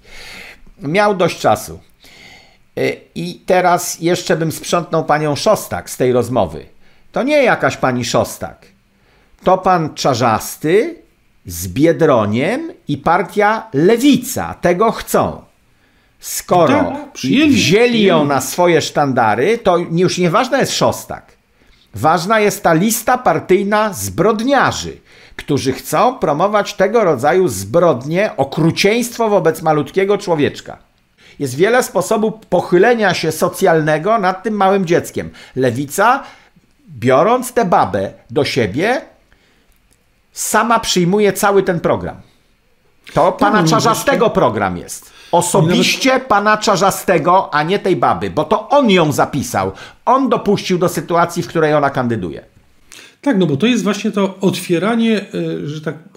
Miał 0.83 1.15
dość 1.15 1.41
czasu. 1.41 1.81
Y, 2.79 3.01
I 3.15 3.43
teraz 3.47 4.01
jeszcze 4.01 4.37
bym 4.37 4.53
sprzątnął 4.53 5.05
panią 5.05 5.37
Szostak 5.37 5.91
z 5.91 5.97
tej 5.97 6.13
rozmowy. 6.13 6.67
To 7.13 7.23
nie 7.23 7.43
jakaś 7.43 7.77
pani 7.77 8.05
Szostak. 8.05 8.67
To 9.45 9.59
pan 9.59 9.95
Czarzasty 9.95 11.03
z 11.47 11.69
Biedroniem 11.69 12.73
i 12.89 12.99
partia 12.99 13.69
Lewica 13.73 14.55
tego 14.55 14.93
chcą. 14.93 15.43
Skoro 16.21 16.75
tak, 16.75 17.13
przyjęli, 17.13 17.51
wzięli 17.51 18.03
ją 18.03 18.25
na 18.25 18.41
swoje 18.41 18.81
sztandary, 18.81 19.59
to 19.59 19.79
już 19.79 20.19
nieważna 20.19 20.59
jest 20.59 20.73
Szostak. 20.73 21.33
Ważna 21.95 22.41
jest 22.41 22.63
ta 22.63 22.73
lista 22.73 23.19
partyjna 23.19 23.93
zbrodniarzy, 23.93 24.97
którzy 25.37 25.73
chcą 25.73 26.19
promować 26.19 26.75
tego 26.75 27.05
rodzaju 27.05 27.49
zbrodnie, 27.49 28.37
okrucieństwo 28.37 29.29
wobec 29.29 29.63
malutkiego 29.63 30.19
człowieczka. 30.19 30.90
Jest 31.41 31.55
wiele 31.55 31.83
sposobów 31.83 32.35
pochylenia 32.49 33.15
się 33.15 33.33
socjalnego 33.33 34.19
nad 34.19 34.43
tym 34.43 34.55
małym 34.55 34.87
dzieckiem. 34.87 35.31
Lewica, 35.57 36.23
biorąc 36.89 37.53
tę 37.53 37.65
babę 37.65 38.13
do 38.31 38.45
siebie, 38.45 39.01
sama 40.33 40.81
przyjmuje 40.81 41.33
cały 41.33 41.63
ten 41.63 41.81
program. 41.81 42.17
To 43.15 43.33
pana 43.33 43.65
Czarzastego 43.65 44.31
program 44.31 44.77
jest. 44.77 45.11
Osobiście 45.33 46.21
pana 46.21 46.57
Czarzastego, 46.57 47.55
a 47.55 47.63
nie 47.63 47.79
tej 47.79 47.97
baby, 47.97 48.31
bo 48.31 48.45
to 48.45 48.69
on 48.69 48.91
ją 48.91 49.13
zapisał. 49.13 49.73
On 50.05 50.29
dopuścił 50.29 50.79
do 50.79 50.89
sytuacji, 50.89 51.43
w 51.43 51.49
której 51.49 51.75
ona 51.75 51.91
kandyduje. 51.91 52.45
Tak, 53.21 53.39
no 53.39 53.47
bo 53.47 53.57
to 53.57 53.67
jest 53.67 53.83
właśnie 53.83 54.11
to 54.11 54.39
otwieranie, 54.41 55.33
e, 55.35 55.67
że 55.67 55.81
tak, 55.81 56.09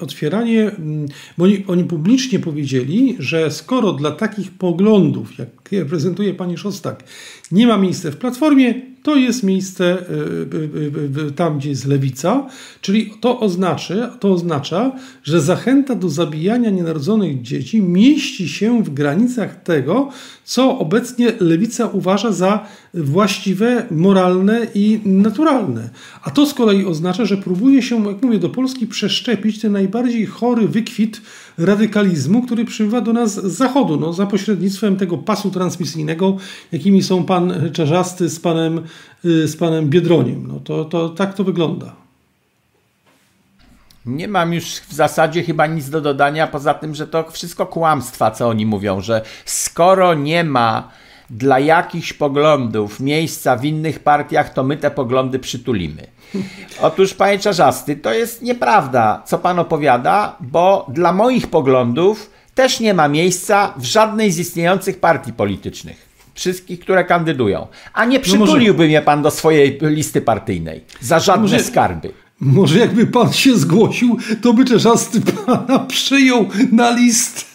otwieranie, 0.00 0.62
mm, 0.62 1.06
bo 1.38 1.44
oni, 1.44 1.64
oni 1.66 1.84
publicznie 1.84 2.38
powiedzieli, 2.38 3.16
że 3.18 3.50
skoro 3.50 3.92
dla 3.92 4.10
takich 4.10 4.50
poglądów, 4.50 5.38
jak 5.38 5.48
prezentuje 5.88 6.34
pani 6.34 6.58
Szostak, 6.58 7.04
nie 7.52 7.66
ma 7.66 7.78
miejsca 7.78 8.10
w 8.10 8.16
Platformie, 8.16 8.74
to 9.02 9.16
jest 9.16 9.42
miejsce 9.42 9.84
e, 9.84 9.96
e, 11.26 11.30
tam, 11.30 11.58
gdzie 11.58 11.68
jest 11.68 11.86
lewica, 11.86 12.46
czyli 12.80 13.12
to 13.20 13.40
oznacza, 13.40 14.08
to 14.08 14.32
oznacza, 14.32 14.92
że 15.22 15.40
zachęta 15.40 15.94
do 15.94 16.08
zabijania 16.08 16.70
nienarodzonych 16.70 17.42
dzieci 17.42 17.82
mieści 17.82 18.48
się 18.48 18.82
w 18.82 18.90
granicach 18.90 19.62
tego, 19.62 20.08
co 20.44 20.78
obecnie 20.78 21.32
lewica 21.40 21.86
uważa 21.86 22.32
za 22.32 22.66
właściwe, 22.94 23.86
moralne 23.90 24.66
i 24.74 25.00
naturalne. 25.04 25.90
A 26.22 26.30
to 26.30 26.46
z 26.46 26.54
kolei 26.54 26.84
oznacza, 26.84 27.24
że 27.24 27.36
próbuje 27.36 27.82
się, 27.82 28.06
jak 28.06 28.22
mówię, 28.22 28.38
do 28.38 28.48
Polski 28.48 28.86
przeszczepić 28.86 29.60
ten 29.60 29.72
najbardziej 29.72 30.26
chory 30.26 30.68
wykwit 30.68 31.22
radykalizmu, 31.60 32.42
który 32.42 32.64
przybywa 32.64 33.00
do 33.00 33.12
nas 33.12 33.34
z 33.34 33.56
zachodu, 33.56 33.96
no, 33.96 34.12
za 34.12 34.26
pośrednictwem 34.26 34.96
tego 34.96 35.18
pasu 35.18 35.50
transmisyjnego, 35.50 36.36
jakimi 36.72 37.02
są 37.02 37.24
pan 37.24 37.70
Czarzasty 37.72 38.28
z 38.28 38.40
panem, 38.40 38.80
y, 39.24 39.48
z 39.48 39.56
panem 39.56 39.88
Biedroniem. 39.90 40.46
No, 40.46 40.60
to, 40.60 40.84
to 40.84 41.08
tak 41.08 41.34
to 41.34 41.44
wygląda. 41.44 42.00
Nie 44.06 44.28
mam 44.28 44.54
już 44.54 44.64
w 44.64 44.92
zasadzie 44.92 45.42
chyba 45.42 45.66
nic 45.66 45.90
do 45.90 46.00
dodania, 46.00 46.46
poza 46.46 46.74
tym, 46.74 46.94
że 46.94 47.06
to 47.06 47.30
wszystko 47.30 47.66
kłamstwa, 47.66 48.30
co 48.30 48.48
oni 48.48 48.66
mówią, 48.66 49.00
że 49.00 49.22
skoro 49.44 50.14
nie 50.14 50.44
ma 50.44 50.90
dla 51.30 51.58
jakichś 51.58 52.12
poglądów 52.12 53.00
miejsca 53.00 53.56
w 53.56 53.64
innych 53.64 53.98
partiach, 53.98 54.52
to 54.52 54.64
my 54.64 54.76
te 54.76 54.90
poglądy 54.90 55.38
przytulimy. 55.38 56.06
Otóż, 56.80 57.14
panie 57.14 57.38
Czarzasty, 57.38 57.96
to 57.96 58.12
jest 58.12 58.42
nieprawda, 58.42 59.22
co 59.26 59.38
pan 59.38 59.58
opowiada, 59.58 60.36
bo 60.40 60.86
dla 60.88 61.12
moich 61.12 61.46
poglądów 61.46 62.30
też 62.54 62.80
nie 62.80 62.94
ma 62.94 63.08
miejsca 63.08 63.74
w 63.76 63.84
żadnej 63.84 64.32
z 64.32 64.38
istniejących 64.38 65.00
partii 65.00 65.32
politycznych. 65.32 66.10
Wszystkich, 66.34 66.80
które 66.80 67.04
kandydują. 67.04 67.66
A 67.92 68.04
nie 68.04 68.20
przytuliłby 68.20 68.78
no 68.78 68.84
może... 68.84 68.88
mnie 68.88 69.02
pan 69.02 69.22
do 69.22 69.30
swojej 69.30 69.78
listy 69.82 70.20
partyjnej 70.20 70.84
za 71.00 71.20
żadne 71.20 71.42
może... 71.42 71.60
skarby. 71.60 72.12
Może 72.40 72.78
jakby 72.78 73.06
pan 73.06 73.32
się 73.32 73.56
zgłosił, 73.56 74.16
to 74.42 74.52
by 74.52 74.64
Czerzasty 74.64 75.20
pana 75.20 75.78
przyjął 75.78 76.48
na 76.72 76.90
listę. 76.90 77.50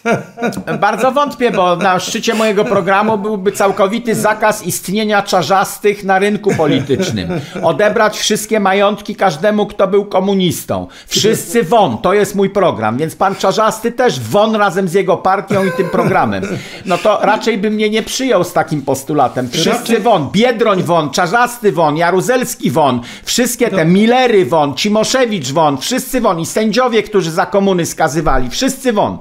Bardzo 0.81 1.11
wątpię, 1.11 1.51
bo 1.51 1.75
na 1.75 1.99
szczycie 1.99 2.33
mojego 2.33 2.65
programu 2.65 3.17
byłby 3.17 3.51
całkowity 3.51 4.15
zakaz 4.15 4.65
istnienia 4.65 5.21
czarzastych 5.21 6.03
na 6.03 6.19
rynku 6.19 6.55
politycznym. 6.55 7.29
Odebrać 7.63 8.17
wszystkie 8.17 8.59
majątki 8.59 9.15
każdemu, 9.15 9.65
kto 9.65 9.87
był 9.87 10.05
komunistą. 10.05 10.87
Wszyscy 11.07 11.63
won, 11.63 11.97
to 11.97 12.13
jest 12.13 12.35
mój 12.35 12.49
program, 12.49 12.97
więc 12.97 13.15
pan 13.15 13.35
czarzasty 13.35 13.91
też 13.91 14.19
won 14.19 14.55
razem 14.55 14.87
z 14.87 14.93
jego 14.93 15.17
partią 15.17 15.65
i 15.65 15.71
tym 15.71 15.89
programem. 15.89 16.43
No 16.85 16.97
to 16.97 17.19
raczej 17.21 17.57
by 17.57 17.71
mnie 17.71 17.89
nie 17.89 18.03
przyjął 18.03 18.43
z 18.43 18.53
takim 18.53 18.81
postulatem. 18.81 19.49
Wszyscy 19.49 19.99
won, 19.99 20.29
Biedroń 20.31 20.83
won, 20.83 21.09
czarzasty 21.09 21.71
won, 21.71 21.97
Jaruzelski 21.97 22.71
won, 22.71 23.01
wszystkie 23.23 23.69
te 23.69 23.85
Millery 23.85 24.45
won, 24.45 24.74
Cimoszewicz 24.75 25.51
won, 25.51 25.77
wszyscy 25.77 26.21
won 26.21 26.39
i 26.39 26.45
sędziowie, 26.45 27.03
którzy 27.03 27.31
za 27.31 27.45
komuny 27.45 27.85
skazywali, 27.85 28.49
wszyscy 28.49 28.93
won. 28.93 29.17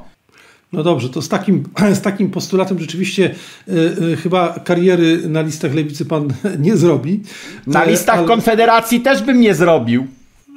No 0.72 0.82
dobrze, 0.82 1.08
to 1.08 1.22
z 1.22 1.28
takim, 1.28 1.64
z 2.00 2.00
takim 2.00 2.30
postulatem 2.30 2.78
rzeczywiście 2.78 3.34
y, 3.68 3.72
y, 4.12 4.16
chyba 4.16 4.58
kariery 4.64 5.28
na 5.28 5.42
listach 5.42 5.74
lewicy 5.74 6.04
pan 6.04 6.28
nie 6.58 6.76
zrobi. 6.76 7.20
Na 7.66 7.84
listach 7.84 8.18
ale... 8.18 8.26
Konfederacji 8.26 9.00
też 9.00 9.22
bym 9.22 9.40
nie 9.40 9.54
zrobił. 9.54 10.06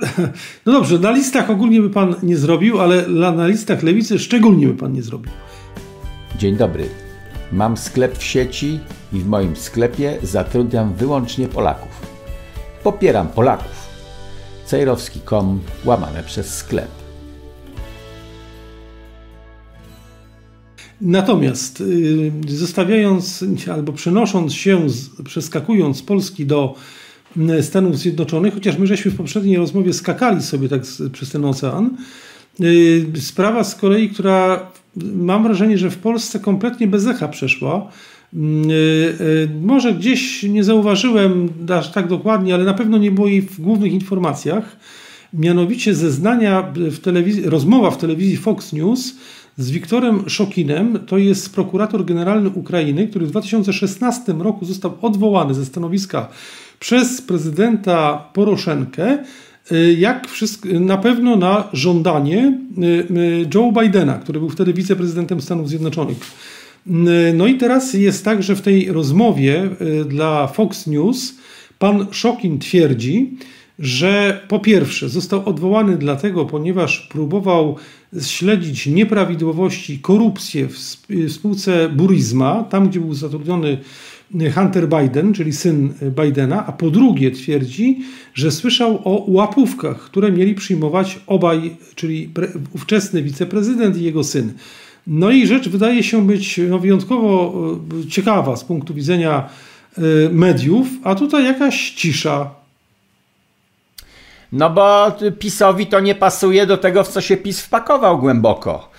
No 0.65 0.73
dobrze, 0.73 0.99
na 0.99 1.11
listach 1.11 1.49
ogólnie 1.49 1.81
by 1.81 1.89
pan 1.89 2.15
nie 2.23 2.37
zrobił, 2.37 2.81
ale 2.81 3.07
na 3.07 3.47
listach 3.47 3.83
lewicy 3.83 4.19
szczególnie 4.19 4.67
by 4.67 4.73
pan 4.73 4.93
nie 4.93 5.01
zrobił. 5.01 5.31
Dzień 6.37 6.57
dobry. 6.57 6.89
Mam 7.51 7.77
sklep 7.77 8.17
w 8.17 8.23
sieci 8.23 8.79
i 9.13 9.19
w 9.19 9.27
moim 9.27 9.55
sklepie 9.55 10.17
zatrudniam 10.23 10.93
wyłącznie 10.93 11.47
Polaków. 11.47 11.89
Popieram 12.83 13.27
Polaków. 13.27 13.86
Cejrowski.com 14.67 15.59
łamane 15.85 16.23
przez 16.23 16.55
sklep. 16.55 16.91
Natomiast 21.01 21.81
y, 21.81 22.31
zostawiając 22.47 23.45
albo 23.73 23.93
przenosząc 23.93 24.53
się, 24.53 24.87
przeskakując 25.23 25.97
z 25.97 26.01
Polski 26.01 26.45
do 26.45 26.75
y, 27.37 27.63
Stanów 27.63 27.97
Zjednoczonych, 27.97 28.53
chociaż 28.53 28.77
my 28.77 28.87
żeśmy 28.87 29.11
w 29.11 29.17
poprzedniej 29.17 29.57
rozmowie 29.57 29.93
skakali 29.93 30.41
sobie 30.41 30.69
tak 30.69 30.81
przez 31.11 31.29
ten 31.29 31.45
ocean, 31.45 31.97
y, 32.61 33.05
sprawa 33.21 33.63
z 33.63 33.75
kolei, 33.75 34.09
która 34.09 34.71
mam 35.15 35.43
wrażenie, 35.43 35.77
że 35.77 35.89
w 35.89 35.97
Polsce 35.97 36.39
kompletnie 36.39 36.87
bez 36.87 37.07
echa 37.07 37.27
przeszła. 37.27 37.91
Może 39.61 39.93
gdzieś 39.93 40.43
nie 40.43 40.63
zauważyłem 40.63 41.49
aż 41.69 41.91
tak 41.91 42.07
dokładnie, 42.07 42.53
ale 42.53 42.63
na 42.63 42.73
pewno 42.73 42.97
nie 42.97 43.11
było 43.11 43.27
jej 43.27 43.41
w 43.41 43.61
głównych 43.61 43.93
informacjach. 43.93 44.77
Mianowicie 45.33 45.95
zeznania 45.95 46.73
w 46.75 46.99
telewizji, 46.99 47.43
rozmowa 47.43 47.91
w 47.91 47.97
telewizji 47.97 48.37
Fox 48.37 48.73
News 48.73 49.15
z 49.57 49.71
Wiktorem 49.71 50.29
Szokinem, 50.29 50.99
to 51.07 51.17
jest 51.17 51.55
prokurator 51.55 52.05
generalny 52.05 52.49
Ukrainy, 52.49 53.07
który 53.07 53.25
w 53.25 53.29
2016 53.31 54.33
roku 54.33 54.65
został 54.65 54.97
odwołany 55.01 55.53
ze 55.53 55.65
stanowiska 55.65 56.27
przez 56.79 57.21
prezydenta 57.21 58.29
Poroszenkę, 58.33 59.17
y, 59.71 59.93
jak 59.99 60.27
wszystko, 60.27 60.69
na 60.79 60.97
pewno 60.97 61.35
na 61.35 61.69
żądanie 61.73 62.59
y, 62.77 62.85
y, 62.85 63.47
Joe 63.55 63.71
Bidena, 63.81 64.13
który 64.13 64.39
był 64.39 64.49
wtedy 64.49 64.73
wiceprezydentem 64.73 65.41
Stanów 65.41 65.69
Zjednoczonych. 65.69 66.17
No 67.33 67.47
i 67.47 67.57
teraz 67.57 67.93
jest 67.93 68.25
tak, 68.25 68.43
że 68.43 68.55
w 68.55 68.61
tej 68.61 68.91
rozmowie 68.91 69.69
dla 70.05 70.47
Fox 70.47 70.87
News 70.87 71.35
pan 71.79 72.07
Szokin 72.11 72.59
twierdzi, 72.59 73.37
że 73.79 74.41
po 74.47 74.59
pierwsze 74.59 75.09
został 75.09 75.49
odwołany 75.49 75.97
dlatego, 75.97 76.45
ponieważ 76.45 77.07
próbował 77.11 77.75
śledzić 78.21 78.87
nieprawidłowości, 78.87 79.99
korupcję 79.99 80.67
w 80.67 80.77
spółce 81.29 81.89
Burisma, 81.89 82.63
tam 82.63 82.89
gdzie 82.89 82.99
był 82.99 83.13
zatrudniony 83.13 83.77
Hunter 84.55 84.89
Biden, 84.89 85.33
czyli 85.33 85.53
syn 85.53 85.93
Bidena, 86.23 86.65
a 86.65 86.71
po 86.71 86.89
drugie 86.89 87.31
twierdzi, 87.31 87.99
że 88.33 88.51
słyszał 88.51 89.01
o 89.03 89.25
łapówkach, 89.27 89.99
które 89.99 90.31
mieli 90.31 90.55
przyjmować 90.55 91.19
obaj, 91.27 91.77
czyli 91.95 92.29
ówczesny 92.75 93.23
wiceprezydent 93.23 93.97
i 93.97 94.03
jego 94.03 94.23
syn. 94.23 94.53
No 95.07 95.29
i 95.29 95.47
rzecz 95.47 95.69
wydaje 95.69 96.03
się 96.03 96.27
być 96.27 96.59
no, 96.69 96.79
wyjątkowo 96.79 97.53
e, 98.05 98.09
ciekawa 98.09 98.55
z 98.55 98.63
punktu 98.63 98.93
widzenia 98.93 99.49
e, 99.97 100.01
mediów, 100.31 100.87
a 101.03 101.15
tutaj 101.15 101.45
jakaś 101.45 101.91
cisza 101.91 102.49
no 104.51 104.69
bo 104.69 105.11
PiSowi 105.39 105.87
to 105.87 105.99
nie 105.99 106.15
pasuje 106.15 106.65
do 106.65 106.77
tego, 106.77 107.03
w 107.03 107.07
co 107.07 107.21
się 107.21 107.37
PiS 107.37 107.61
wpakował 107.61 108.19
głęboko. 108.19 108.89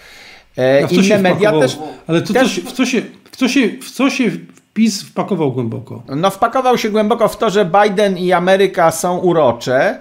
E, 0.57 0.87
Inne 0.91 1.19
media 1.19 1.53
też. 1.53 1.79
Ale 2.07 2.23
to 2.23 2.33
też... 2.33 2.61
w, 2.61 2.73
co 2.73 2.87
się, 2.87 3.03
w, 3.31 3.37
co 3.37 3.49
się, 3.49 3.69
w 3.69 3.91
co 3.91 4.11
się 4.11 4.31
PiS 4.75 5.03
wpakował 5.03 5.53
głęboko? 5.53 6.03
No, 6.17 6.31
wpakował 6.31 6.79
się 6.79 6.91
głęboko 6.91 7.29
w 7.29 7.37
to, 7.37 7.51
że 7.51 7.71
Biden 7.83 8.19
i 8.19 8.33
Ameryka 8.33 8.91
są 8.91 9.19
urocze 9.19 9.99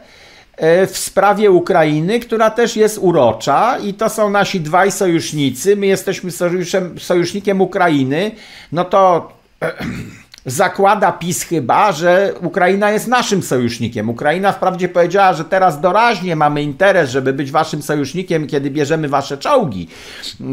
w 0.87 0.97
sprawie 0.97 1.51
Ukrainy, 1.51 2.19
która 2.19 2.49
też 2.49 2.75
jest 2.75 2.97
urocza 2.97 3.77
i 3.77 3.93
to 3.93 4.09
są 4.09 4.29
nasi 4.29 4.61
dwaj 4.61 4.91
sojusznicy. 4.91 5.75
My 5.75 5.87
jesteśmy 5.87 6.31
sojuszem, 6.31 6.99
sojusznikiem 6.99 7.61
Ukrainy. 7.61 8.31
No 8.71 8.85
to 8.85 9.31
zakłada 10.47 11.11
PiS 11.11 11.43
chyba, 11.43 11.91
że 11.91 12.33
Ukraina 12.41 12.91
jest 12.91 13.07
naszym 13.07 13.43
sojusznikiem. 13.43 14.09
Ukraina 14.09 14.51
wprawdzie 14.51 14.89
powiedziała, 14.89 15.33
że 15.33 15.45
teraz 15.45 15.81
doraźnie 15.81 16.35
mamy 16.35 16.63
interes, 16.63 17.09
żeby 17.09 17.33
być 17.33 17.51
waszym 17.51 17.81
sojusznikiem, 17.81 18.47
kiedy 18.47 18.71
bierzemy 18.71 19.09
wasze 19.09 19.37
czołgi, 19.37 19.87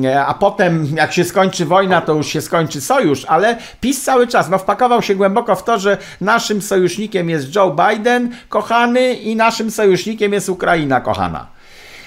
e, 0.05 0.25
a 0.27 0.35
potem 0.35 0.87
jak 0.97 1.13
się 1.13 1.25
skończy 1.25 1.65
wojna, 1.65 2.01
to 2.01 2.15
już 2.15 2.27
się 2.27 2.41
skończy 2.41 2.81
sojusz, 2.81 3.25
ale 3.25 3.57
PiS 3.81 4.03
cały 4.03 4.27
czas 4.27 4.49
no, 4.49 4.59
wpakował 4.59 5.03
się 5.03 5.15
głęboko 5.15 5.57
w 5.57 5.65
to, 5.65 5.79
że 5.79 5.99
naszym 6.21 6.63
sojusznikiem 6.63 7.31
jest 7.31 7.55
Joe 7.55 7.77
Biden, 7.89 8.31
kochany, 8.49 9.15
i 9.15 9.37
naszym 9.37 9.71
sojusznikiem 9.71 10.33
jest 10.33 10.49
Ukraina, 10.49 11.01
kochana. 11.01 11.47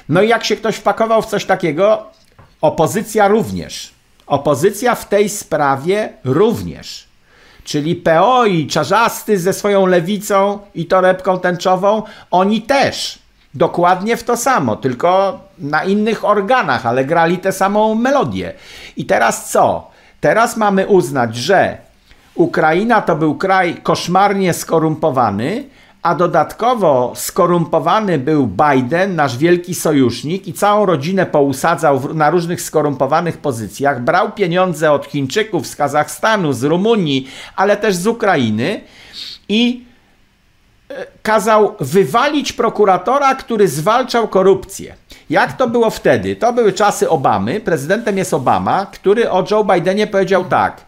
No 0.09 0.21
i 0.21 0.27
jak 0.27 0.43
się 0.43 0.55
ktoś 0.55 0.75
wpakował 0.75 1.21
w 1.21 1.25
coś 1.25 1.45
takiego, 1.45 2.05
opozycja 2.61 3.27
również. 3.27 3.93
Opozycja 4.27 4.95
w 4.95 5.09
tej 5.09 5.29
sprawie 5.29 6.09
również 6.23 7.06
czyli 7.67 7.95
PO 7.95 8.45
i 8.45 8.67
Czarzasty 8.67 9.39
ze 9.39 9.53
swoją 9.53 9.85
lewicą 9.85 10.59
i 10.75 10.85
torebką 10.85 11.39
tęczową, 11.39 12.03
oni 12.31 12.61
też 12.61 13.19
dokładnie 13.53 14.17
w 14.17 14.23
to 14.23 14.37
samo, 14.37 14.75
tylko 14.75 15.39
na 15.59 15.83
innych 15.83 16.25
organach, 16.25 16.85
ale 16.85 17.05
grali 17.05 17.37
tę 17.37 17.51
samą 17.51 17.95
melodię. 17.95 18.53
I 18.97 19.05
teraz 19.05 19.51
co? 19.51 19.87
Teraz 20.21 20.57
mamy 20.57 20.87
uznać, 20.87 21.35
że 21.35 21.77
Ukraina 22.35 23.01
to 23.01 23.15
był 23.15 23.35
kraj 23.35 23.75
koszmarnie 23.83 24.53
skorumpowany, 24.53 25.63
a 26.01 26.15
dodatkowo 26.15 27.13
skorumpowany 27.15 28.17
był 28.17 28.47
Biden, 28.47 29.15
nasz 29.15 29.37
wielki 29.37 29.75
sojusznik, 29.75 30.47
i 30.47 30.53
całą 30.53 30.85
rodzinę 30.85 31.25
pousadzał 31.25 32.13
na 32.13 32.29
różnych 32.29 32.61
skorumpowanych 32.61 33.37
pozycjach, 33.37 34.03
brał 34.03 34.31
pieniądze 34.31 34.91
od 34.91 35.05
Chińczyków 35.05 35.67
z 35.67 35.75
Kazachstanu, 35.75 36.53
z 36.53 36.63
Rumunii, 36.63 37.27
ale 37.55 37.77
też 37.77 37.95
z 37.95 38.07
Ukrainy 38.07 38.81
i 39.49 39.85
e, 40.89 41.05
kazał 41.23 41.75
wywalić 41.79 42.53
prokuratora, 42.53 43.35
który 43.35 43.67
zwalczał 43.67 44.27
korupcję. 44.27 44.95
Jak 45.29 45.53
to 45.53 45.67
było 45.67 45.89
wtedy? 45.89 46.35
To 46.35 46.53
były 46.53 46.73
czasy 46.73 47.09
Obamy, 47.09 47.59
prezydentem 47.59 48.17
jest 48.17 48.33
Obama, 48.33 48.85
który 48.85 49.31
o 49.31 49.45
Joe 49.51 49.63
Bidenie 49.63 50.07
powiedział 50.07 50.45
tak. 50.45 50.81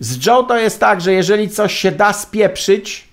Z 0.00 0.26
Joe 0.26 0.42
to 0.42 0.58
jest 0.58 0.80
tak, 0.80 1.00
że 1.00 1.12
jeżeli 1.12 1.48
coś 1.48 1.74
się 1.74 1.92
da 1.92 2.12
spieprzyć, 2.12 3.05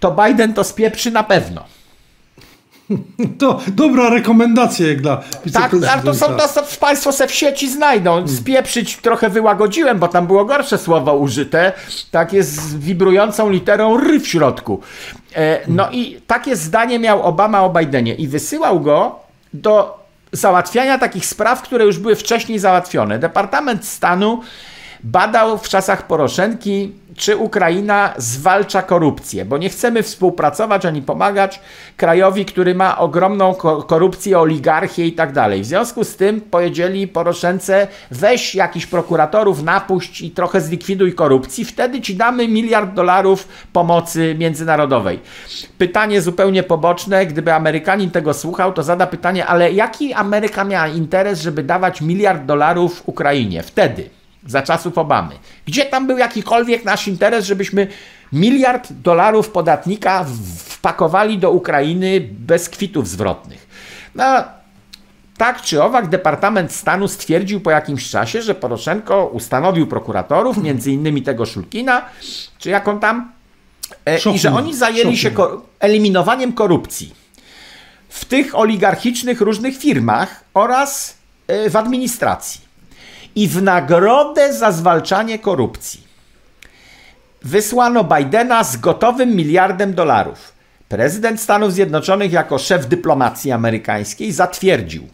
to 0.00 0.10
Biden 0.10 0.54
to 0.54 0.64
spieprzy 0.64 1.10
na 1.10 1.22
pewno. 1.22 1.64
To 3.38 3.60
dobra 3.68 4.10
rekomendacja 4.10 4.88
jak 4.88 5.00
dla 5.00 5.22
Tak, 5.52 5.72
ale 5.92 6.02
to 6.02 6.14
są 6.14 6.26
to 6.26 6.62
Państwo 6.80 7.12
se 7.12 7.26
w 7.26 7.34
sieci 7.34 7.70
znajdą. 7.70 8.10
Hmm. 8.10 8.28
Spieprzyć 8.28 8.96
trochę 8.96 9.30
wyłagodziłem, 9.30 9.98
bo 9.98 10.08
tam 10.08 10.26
było 10.26 10.44
gorsze 10.44 10.78
słowo 10.78 11.16
użyte. 11.16 11.72
Tak 12.10 12.32
jest 12.32 12.52
z 12.52 12.74
wibrującą 12.74 13.50
literą 13.50 13.98
R 13.98 14.20
w 14.20 14.26
środku. 14.28 14.80
E, 15.34 15.60
no 15.68 15.90
i 15.90 16.20
takie 16.26 16.56
zdanie 16.56 16.98
miał 16.98 17.22
Obama 17.22 17.64
o 17.64 17.70
Bidenie 17.70 18.14
i 18.14 18.28
wysyłał 18.28 18.80
go 18.80 19.18
do 19.54 19.98
załatwiania 20.32 20.98
takich 20.98 21.26
spraw, 21.26 21.62
które 21.62 21.84
już 21.84 21.98
były 21.98 22.16
wcześniej 22.16 22.58
załatwione. 22.58 23.18
Departament 23.18 23.84
Stanu 23.84 24.40
badał 25.04 25.58
w 25.58 25.68
czasach 25.68 26.06
Poroszenki 26.06 26.92
czy 27.16 27.36
Ukraina 27.36 28.14
zwalcza 28.16 28.82
korupcję, 28.82 29.44
bo 29.44 29.58
nie 29.58 29.68
chcemy 29.68 30.02
współpracować 30.02 30.86
ani 30.86 31.02
pomagać 31.02 31.60
krajowi, 31.96 32.44
który 32.44 32.74
ma 32.74 32.98
ogromną 32.98 33.54
korupcję, 33.86 34.38
oligarchię 34.38 35.06
i 35.06 35.12
tak 35.12 35.32
dalej. 35.32 35.62
W 35.62 35.66
związku 35.66 36.04
z 36.04 36.16
tym 36.16 36.40
powiedzieli 36.40 37.08
Poroszence, 37.08 37.88
weź 38.10 38.54
jakichś 38.54 38.86
prokuratorów, 38.86 39.62
napuść 39.62 40.22
i 40.22 40.30
trochę 40.30 40.60
zlikwiduj 40.60 41.14
korupcji, 41.14 41.64
wtedy 41.64 42.00
ci 42.00 42.16
damy 42.16 42.48
miliard 42.48 42.94
dolarów 42.94 43.48
pomocy 43.72 44.34
międzynarodowej. 44.38 45.20
Pytanie 45.78 46.20
zupełnie 46.20 46.62
poboczne, 46.62 47.26
gdyby 47.26 47.52
Amerykanin 47.52 48.10
tego 48.10 48.34
słuchał, 48.34 48.72
to 48.72 48.82
zada 48.82 49.06
pytanie, 49.06 49.46
ale 49.46 49.72
jaki 49.72 50.14
Ameryka 50.14 50.64
miała 50.64 50.88
interes, 50.88 51.40
żeby 51.40 51.62
dawać 51.62 52.00
miliard 52.00 52.44
dolarów 52.44 53.02
Ukrainie 53.06 53.62
wtedy? 53.62 54.10
Za 54.46 54.62
czasów 54.62 54.98
Obamy. 54.98 55.34
Gdzie 55.66 55.84
tam 55.84 56.06
był 56.06 56.18
jakikolwiek 56.18 56.84
nasz 56.84 57.08
interes, 57.08 57.44
żebyśmy 57.44 57.86
miliard 58.32 58.92
dolarów 58.92 59.50
podatnika 59.50 60.26
wpakowali 60.64 61.38
do 61.38 61.50
Ukrainy 61.50 62.28
bez 62.30 62.68
kwitów 62.68 63.08
zwrotnych? 63.08 63.66
No, 64.14 64.44
tak 65.36 65.62
czy 65.62 65.82
owak, 65.82 66.08
Departament 66.08 66.72
Stanu 66.72 67.08
stwierdził 67.08 67.60
po 67.60 67.70
jakimś 67.70 68.10
czasie, 68.10 68.42
że 68.42 68.54
Poroszenko 68.54 69.26
ustanowił 69.26 69.86
prokuratorów, 69.86 70.56
między 70.56 70.92
innymi 70.92 71.22
tego 71.22 71.46
Szulkina, 71.46 72.04
czy 72.58 72.70
jak 72.70 72.88
on 72.88 73.00
tam, 73.00 73.32
e, 74.06 74.18
i 74.34 74.38
że 74.38 74.52
oni 74.52 74.74
zajęli 74.74 75.16
się 75.16 75.30
eliminowaniem 75.80 76.52
korupcji 76.52 77.14
w 78.08 78.24
tych 78.24 78.58
oligarchicznych 78.58 79.40
różnych 79.40 79.78
firmach 79.78 80.44
oraz 80.54 81.16
e, 81.46 81.70
w 81.70 81.76
administracji 81.76 82.65
i 83.36 83.48
w 83.48 83.62
nagrodę 83.62 84.52
za 84.52 84.72
zwalczanie 84.72 85.38
korupcji 85.38 86.06
wysłano 87.42 88.04
Bidena 88.04 88.64
z 88.64 88.76
gotowym 88.76 89.36
miliardem 89.36 89.94
dolarów. 89.94 90.52
prezydent 90.88 91.40
Stanów 91.40 91.72
Zjednoczonych 91.72 92.32
jako 92.32 92.58
szef 92.58 92.86
dyplomacji 92.86 93.52
amerykańskiej 93.52 94.32
zatwierdził. 94.32 95.08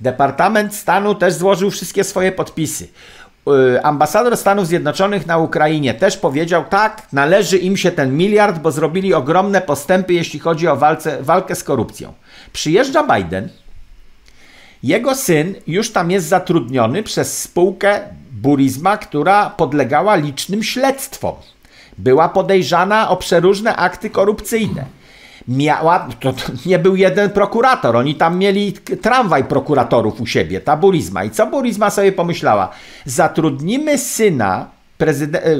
Departament 0.00 0.74
Stanu 0.74 1.14
też 1.14 1.34
złożył 1.34 1.70
wszystkie 1.70 2.04
swoje 2.04 2.32
podpisy. 2.32 2.88
Y, 3.74 3.82
ambasador 3.82 4.36
Stanów 4.36 4.66
Zjednoczonych 4.66 5.26
na 5.26 5.38
Ukrainie 5.38 5.94
też 5.94 6.16
powiedział, 6.16 6.64
tak, 6.70 7.02
należy 7.12 7.58
im 7.58 7.76
się 7.76 7.90
ten 7.90 8.16
miliard, 8.16 8.58
bo 8.58 8.70
zrobili 8.70 9.14
ogromne 9.14 9.60
postępy, 9.60 10.12
jeśli 10.12 10.40
chodzi 10.40 10.68
o 10.68 10.76
walce, 10.76 11.22
walkę 11.22 11.54
z 11.54 11.64
korupcją. 11.64 12.12
Przyjeżdża 12.52 13.16
Biden, 13.16 13.48
jego 14.82 15.14
syn 15.14 15.54
już 15.66 15.92
tam 15.92 16.10
jest 16.10 16.28
zatrudniony 16.28 17.02
przez 17.02 17.42
spółkę 17.42 18.00
Burisma, 18.32 18.96
która 18.96 19.50
podlegała 19.50 20.16
licznym 20.16 20.62
śledztwom. 20.62 21.34
Była 21.98 22.28
podejrzana 22.28 23.08
o 23.08 23.16
przeróżne 23.16 23.76
akty 23.76 24.10
korupcyjne 24.10 24.84
miała, 25.48 26.08
to, 26.20 26.32
to, 26.32 26.42
nie 26.66 26.78
był 26.78 26.96
jeden 26.96 27.30
prokurator, 27.30 27.96
oni 27.96 28.14
tam 28.14 28.38
mieli 28.38 28.72
tramwaj 29.02 29.44
prokuratorów 29.44 30.20
u 30.20 30.26
siebie, 30.26 30.60
ta 30.60 30.76
Burizma. 30.76 31.24
I 31.24 31.30
co 31.30 31.46
Burizma 31.46 31.90
sobie 31.90 32.12
pomyślała? 32.12 32.68
Zatrudnimy 33.04 33.98
syna 33.98 34.66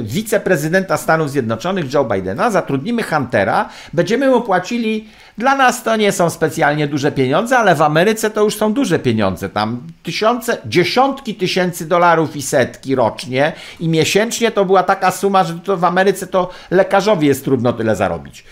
wiceprezydenta 0.03 0.97
Stanów 0.97 1.31
Zjednoczonych 1.31 1.93
Joe 1.93 2.05
Bidena, 2.05 2.51
zatrudnimy 2.51 3.03
Huntera, 3.03 3.69
będziemy 3.93 4.29
mu 4.29 4.41
płacili, 4.41 5.07
dla 5.37 5.55
nas 5.55 5.83
to 5.83 5.95
nie 5.95 6.11
są 6.11 6.29
specjalnie 6.29 6.87
duże 6.87 7.11
pieniądze, 7.11 7.57
ale 7.57 7.75
w 7.75 7.81
Ameryce 7.81 8.29
to 8.29 8.43
już 8.43 8.55
są 8.55 8.73
duże 8.73 8.99
pieniądze, 8.99 9.49
tam 9.49 9.87
tysiące, 10.03 10.57
dziesiątki 10.65 11.35
tysięcy 11.35 11.85
dolarów 11.85 12.35
i 12.35 12.41
setki 12.41 12.95
rocznie 12.95 13.53
i 13.79 13.89
miesięcznie 13.89 14.51
to 14.51 14.65
była 14.65 14.83
taka 14.83 15.11
suma, 15.11 15.43
że 15.43 15.59
to 15.59 15.77
w 15.77 15.83
Ameryce 15.83 16.27
to 16.27 16.49
lekarzowi 16.71 17.27
jest 17.27 17.43
trudno 17.43 17.73
tyle 17.73 17.95
zarobić. 17.95 18.43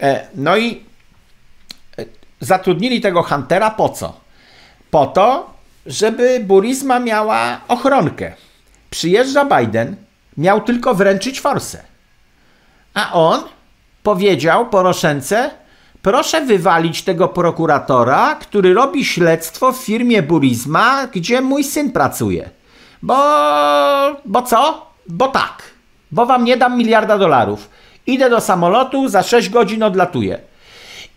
E, 0.00 0.26
no 0.34 0.56
i 0.56 0.84
e, 1.98 2.04
zatrudnili 2.40 3.00
tego 3.00 3.22
Huntera 3.22 3.70
po 3.70 3.88
co? 3.88 4.20
Po 4.90 5.06
to, 5.06 5.50
żeby 5.86 6.40
Burisma 6.40 7.00
miała 7.00 7.60
ochronkę. 7.68 8.32
Przyjeżdża 8.90 9.44
Biden, 9.44 9.96
miał 10.38 10.60
tylko 10.60 10.94
wręczyć 10.94 11.40
forsę. 11.40 11.82
A 12.94 13.12
on 13.12 13.42
powiedział 14.02 14.68
Poroszence, 14.68 15.50
proszę 16.02 16.44
wywalić 16.44 17.02
tego 17.02 17.28
prokuratora, 17.28 18.34
który 18.34 18.74
robi 18.74 19.04
śledztwo 19.04 19.72
w 19.72 19.76
firmie 19.76 20.22
Burisma, 20.22 21.06
gdzie 21.06 21.40
mój 21.40 21.64
syn 21.64 21.92
pracuje. 21.92 22.50
Bo, 23.02 23.16
bo 24.24 24.42
co? 24.42 24.86
Bo 25.08 25.28
tak. 25.28 25.62
Bo 26.10 26.26
wam 26.26 26.44
nie 26.44 26.56
dam 26.56 26.78
miliarda 26.78 27.18
dolarów. 27.18 27.68
Idę 28.06 28.30
do 28.30 28.40
samolotu, 28.40 29.08
za 29.08 29.22
6 29.22 29.48
godzin 29.48 29.82
odlatuję. 29.82 30.38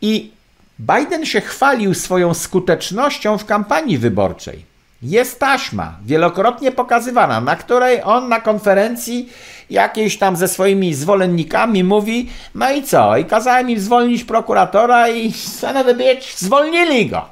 I 0.01 0.31
Biden 0.79 1.25
się 1.25 1.41
chwalił 1.41 1.93
swoją 1.93 2.33
skutecznością 2.33 3.37
w 3.37 3.45
kampanii 3.45 3.97
wyborczej. 3.97 4.70
Jest 5.03 5.39
taśma, 5.39 5.97
wielokrotnie 6.05 6.71
pokazywana, 6.71 7.41
na 7.41 7.55
której 7.55 8.03
on 8.03 8.29
na 8.29 8.39
konferencji 8.39 9.29
jakiejś 9.69 10.17
tam 10.17 10.35
ze 10.35 10.47
swoimi 10.47 10.93
zwolennikami 10.93 11.83
mówi, 11.83 12.29
no 12.55 12.71
i 12.71 12.83
co? 12.83 13.17
I 13.17 13.25
kazałem 13.25 13.69
im 13.69 13.79
zwolnić 13.79 14.23
prokuratora 14.23 15.09
i 15.09 15.31
son 15.31 15.75
bitch, 15.97 16.37
zwolnili 16.37 17.09
go. 17.09 17.25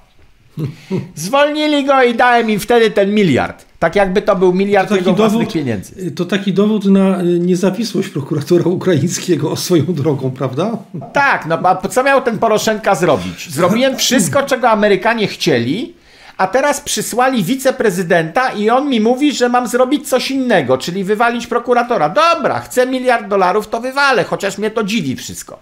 Zwolnili 1.16 1.86
go 1.86 2.04
i 2.04 2.16
dałem 2.16 2.50
im 2.50 2.60
wtedy 2.60 2.92
ten 2.92 3.14
miliard. 3.14 3.66
Tak 3.80 3.96
jakby 3.96 4.22
to 4.22 4.36
był 4.36 4.54
miliard 4.54 4.90
to 4.90 4.96
jego 4.96 5.12
dowód, 5.12 5.32
własnych 5.32 5.54
pieniędzy. 5.54 6.12
To 6.12 6.26
taki 6.26 6.54
dowód 6.54 6.86
na 6.86 7.22
niezawisłość 7.22 8.10
prokuratora 8.10 8.66
ukraińskiego 8.66 9.56
swoją 9.56 9.84
drogą, 9.84 10.32
prawda? 10.32 10.78
Tak, 11.14 11.46
no 11.46 11.60
a 11.64 11.88
co 11.88 12.04
miał 12.04 12.22
ten 12.22 12.40
Poroszenka 12.40 12.96
zrobić? 12.96 13.50
Zrobiłem 13.50 13.98
wszystko, 13.98 14.44
czego 14.44 14.70
Amerykanie 14.70 15.28
chcieli, 15.28 15.99
a 16.40 16.48
teraz 16.48 16.82
przysłali 16.82 17.44
wiceprezydenta 17.44 18.50
i 18.50 18.70
on 18.70 18.90
mi 18.90 19.00
mówi, 19.00 19.32
że 19.32 19.50
mam 19.50 19.68
zrobić 19.68 20.10
coś 20.10 20.32
innego, 20.32 20.78
czyli 20.78 21.04
wywalić 21.04 21.48
prokuratora. 21.48 22.10
Dobra, 22.10 22.60
chcę 22.60 22.86
miliard 22.86 23.28
dolarów, 23.28 23.68
to 23.68 23.82
wywalę, 23.82 24.24
chociaż 24.24 24.58
mnie 24.58 24.72
to 24.72 24.84
dziwi 24.84 25.16
wszystko. 25.16 25.60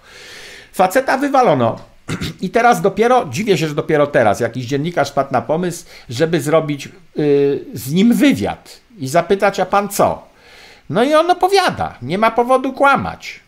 Faceta 0.73 1.17
wywalono. 1.17 1.79
I 2.41 2.49
teraz 2.49 2.81
dopiero, 2.81 3.25
dziwię 3.29 3.57
się, 3.57 3.67
że 3.67 3.75
dopiero 3.75 4.07
teraz 4.07 4.39
jakiś 4.39 4.65
dziennikarz 4.65 5.11
padł 5.11 5.33
na 5.33 5.41
pomysł, 5.41 5.85
żeby 6.09 6.41
zrobić 6.41 6.89
yy, 7.15 7.65
z 7.73 7.91
nim 7.91 8.13
wywiad 8.13 8.79
i 8.97 9.07
zapytać, 9.07 9.59
a 9.59 9.65
pan 9.65 9.89
co? 9.89 10.27
No 10.89 11.03
i 11.03 11.13
on 11.13 11.31
opowiada, 11.31 11.97
nie 12.01 12.17
ma 12.17 12.31
powodu 12.31 12.73
kłamać. 12.73 13.39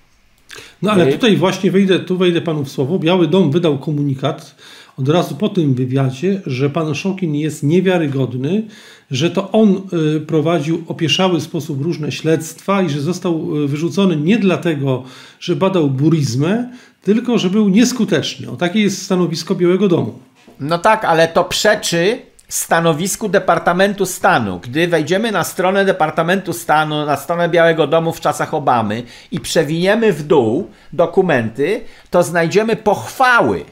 No 0.82 0.92
ale 0.92 1.08
y, 1.08 1.12
tutaj 1.12 1.38
właśnie 1.38 1.72
wejdę, 1.72 2.00
tu 2.00 2.18
wejdę 2.18 2.42
panu 2.42 2.64
w 2.64 2.72
słowo. 2.72 3.00
Biały 3.00 3.28
Dom 3.28 3.52
wydał 3.52 3.78
komunikat 3.78 4.56
od 5.00 5.10
razu 5.10 5.36
po 5.36 5.50
tym 5.50 5.74
wywiadzie, 5.74 6.42
że 6.46 6.70
pan 6.70 6.96
Szokin 6.96 7.36
jest 7.36 7.64
niewiarygodny, 7.64 8.64
że 9.12 9.32
to 9.32 9.52
on 9.52 9.82
y, 10.18 10.22
prowadził 10.22 10.84
opieszały 10.88 11.42
sposób 11.42 11.82
różne 11.82 12.12
śledztwa 12.12 12.82
i 12.82 12.90
że 12.90 13.02
został 13.02 13.58
y, 13.58 13.68
wyrzucony 13.68 14.16
nie 14.18 14.38
dlatego, 14.38 15.04
że 15.40 15.56
badał 15.56 15.90
burizmę, 15.90 16.70
tylko 17.02 17.38
że 17.38 17.50
był 17.50 17.70
nieskuteczny. 17.70 18.52
O 18.52 18.56
takie 18.56 18.82
jest 18.82 19.02
stanowisko 19.02 19.56
Białego 19.56 19.88
Domu. 19.88 20.20
No 20.60 20.78
tak, 20.78 21.06
ale 21.06 21.28
to 21.28 21.44
przeczy 21.44 22.20
stanowisku 22.50 23.30
Departamentu 23.30 24.06
Stanu. 24.06 24.60
Gdy 24.60 24.88
wejdziemy 24.88 25.32
na 25.32 25.44
stronę 25.44 25.86
Departamentu 25.86 26.54
Stanu, 26.54 27.06
na 27.06 27.18
stronę 27.18 27.50
Białego 27.50 27.88
Domu 27.88 28.14
w 28.14 28.20
czasach 28.20 28.54
Obamy 28.54 29.04
i 29.32 29.40
przewiniemy 29.40 30.14
w 30.14 30.24
dół 30.24 30.70
dokumenty, 30.94 31.82
to 32.10 32.24
znajdziemy 32.24 32.76
pochwały 32.76 33.66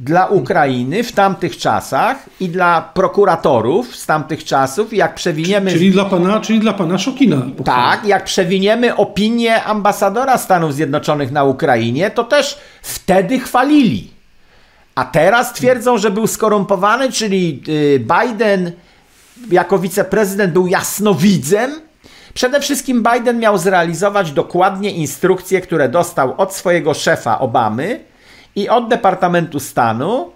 dla 0.00 0.26
Ukrainy 0.26 1.02
w 1.02 1.12
tamtych 1.12 1.56
czasach 1.56 2.16
i 2.40 2.48
dla 2.48 2.90
prokuratorów 2.94 3.96
z 3.96 4.06
tamtych 4.06 4.44
czasów, 4.44 4.92
jak 4.92 5.14
przewiniemy... 5.14 5.70
Czyli 5.70 5.90
dla 5.90 6.04
pana, 6.04 6.40
czyli 6.40 6.60
dla 6.60 6.72
pana 6.72 6.98
Szokina. 6.98 7.42
Tak, 7.64 8.04
jak 8.04 8.24
przewiniemy 8.24 8.96
opinię 8.96 9.64
ambasadora 9.64 10.38
Stanów 10.38 10.74
Zjednoczonych 10.74 11.32
na 11.32 11.44
Ukrainie, 11.44 12.10
to 12.10 12.24
też 12.24 12.58
wtedy 12.82 13.40
chwalili. 13.40 14.10
A 14.94 15.04
teraz 15.04 15.52
twierdzą, 15.52 15.98
że 15.98 16.10
był 16.10 16.26
skorumpowany, 16.26 17.12
czyli 17.12 17.62
y, 17.68 17.98
Biden 18.00 18.72
jako 19.50 19.78
wiceprezydent 19.78 20.52
był 20.52 20.66
jasnowidzem. 20.66 21.70
Przede 22.34 22.60
wszystkim 22.60 23.02
Biden 23.12 23.38
miał 23.38 23.58
zrealizować 23.58 24.32
dokładnie 24.32 24.90
instrukcje, 24.90 25.60
które 25.60 25.88
dostał 25.88 26.34
od 26.36 26.54
swojego 26.54 26.94
szefa 26.94 27.38
Obamy, 27.38 28.09
i 28.56 28.68
od 28.68 28.88
Departamentu 28.88 29.60
Stanu 29.60 30.30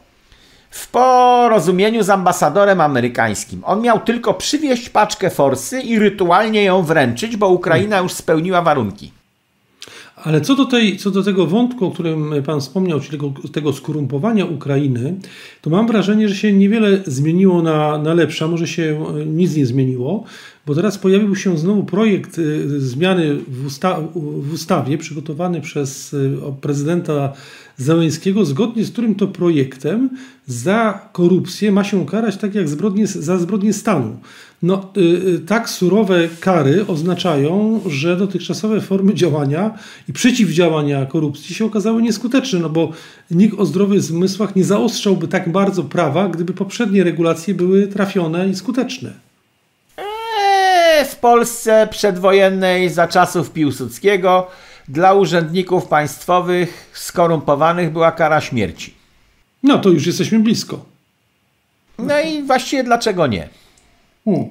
w 0.71 0.89
porozumieniu 0.89 2.03
z 2.03 2.11
ambasadorem 2.11 2.81
amerykańskim. 2.81 3.63
On 3.65 3.81
miał 3.81 4.01
tylko 4.01 4.35
przywieźć 4.35 4.89
paczkę 4.89 5.31
forsy 5.31 5.81
i 5.81 5.99
rytualnie 5.99 6.65
ją 6.65 6.83
wręczyć, 6.83 7.37
bo 7.37 7.49
Ukraina 7.49 7.99
już 7.99 8.13
spełniła 8.13 8.63
warunki. 8.63 9.13
Ale 10.17 10.41
co 10.41 10.55
do, 10.55 10.65
tej, 10.65 10.97
co 10.97 11.11
do 11.11 11.23
tego 11.23 11.47
wątku, 11.47 11.87
o 11.87 11.91
którym 11.91 12.35
Pan 12.47 12.61
wspomniał, 12.61 13.01
czyli 13.01 13.19
tego, 13.19 13.33
tego 13.53 13.73
skorumpowania 13.73 14.45
Ukrainy, 14.45 15.15
to 15.61 15.71
mam 15.71 15.87
wrażenie, 15.87 16.29
że 16.29 16.35
się 16.35 16.53
niewiele 16.53 16.99
zmieniło 17.07 17.63
na, 17.63 17.99
na 17.99 18.15
lepsze, 18.15 18.49
może 18.49 18.67
się 18.67 19.07
e, 19.23 19.27
nic 19.27 19.57
nie 19.57 19.67
zmieniło, 19.67 20.25
bo 20.67 20.75
teraz 20.75 20.99
pojawił 20.99 21.37
się 21.37 21.59
znowu 21.59 21.85
projekt 21.85 22.39
e, 22.39 22.43
zmiany 22.81 23.37
w, 23.49 23.67
usta 23.67 24.01
w 24.15 24.53
ustawie 24.53 24.99
przygotowany 24.99 25.61
przez 25.61 26.15
e, 26.15 26.53
prezydenta 26.61 27.33
Załęskiego, 27.77 28.45
zgodnie 28.45 28.85
z 28.85 28.91
którym 28.91 29.15
to 29.15 29.29
projektem 29.29 30.11
za 30.47 31.09
korupcję 31.13 31.73
ma 31.73 31.85
się 31.85 32.07
karać 32.07 32.37
tak 32.37 32.55
jak 32.55 32.69
zbrodnie, 32.69 33.07
za 33.07 33.39
zbrodnie 33.39 33.73
stanu. 33.73 34.17
No, 34.63 34.93
y, 34.97 35.41
tak 35.47 35.71
surowe 35.71 36.29
kary 36.41 36.87
oznaczają, 36.87 37.81
że 37.87 38.17
dotychczasowe 38.17 38.81
formy 38.81 39.15
działania 39.15 39.79
i 40.09 40.13
przeciwdziałania 40.13 41.07
korupcji 41.07 41.55
się 41.55 41.65
okazały 41.65 42.03
nieskuteczne, 42.03 42.59
no 42.59 42.71
bo 42.71 42.93
nikt 43.31 43.59
o 43.59 43.67
zdrowych 43.67 44.03
zmysłach 44.03 44.57
nie 44.57 44.65
zaostrzałby 44.65 45.29
tak 45.29 45.53
bardzo 45.53 45.85
prawa, 45.85 46.29
gdyby 46.29 46.53
poprzednie 46.53 47.05
regulacje 47.05 47.55
były 47.55 47.87
trafione 47.87 48.49
i 48.49 48.55
skuteczne. 48.55 49.24
W 51.25 51.27
Polsce 51.27 51.89
przedwojennej 51.91 52.91
za 52.91 53.09
czasów 53.09 53.51
Piłsudskiego 53.51 54.47
dla 54.89 55.15
urzędników 55.15 55.87
państwowych 55.87 56.91
skorumpowanych 56.95 57.93
była 57.93 58.13
kara 58.13 58.41
śmierci. 58.41 58.95
No 59.63 59.79
to 59.79 59.89
już 59.89 60.07
jesteśmy 60.07 60.39
blisko. 60.39 60.85
No 61.99 62.21
i 62.21 62.43
właściwie 62.43 62.85
dlaczego 62.85 63.27
nie? 63.27 63.49
Hmm. 64.25 64.51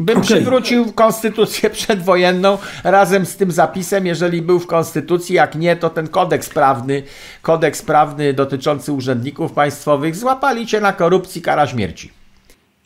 Bym 0.00 0.18
okay. 0.18 0.26
przywrócił 0.26 0.92
konstytucję 0.92 1.70
przedwojenną 1.70 2.58
razem 2.84 3.26
z 3.26 3.36
tym 3.36 3.52
zapisem, 3.52 4.06
jeżeli 4.06 4.42
był 4.42 4.60
w 4.60 4.66
konstytucji, 4.66 5.34
jak 5.34 5.54
nie, 5.54 5.76
to 5.76 5.90
ten 5.90 6.08
kodeks 6.08 6.48
prawny, 6.48 7.02
kodeks 7.42 7.82
prawny 7.82 8.32
dotyczący 8.32 8.92
urzędników 8.92 9.52
państwowych, 9.52 10.16
złapali 10.16 10.66
cię 10.66 10.80
na 10.80 10.92
korupcji, 10.92 11.42
kara 11.42 11.66
śmierci. 11.66 12.10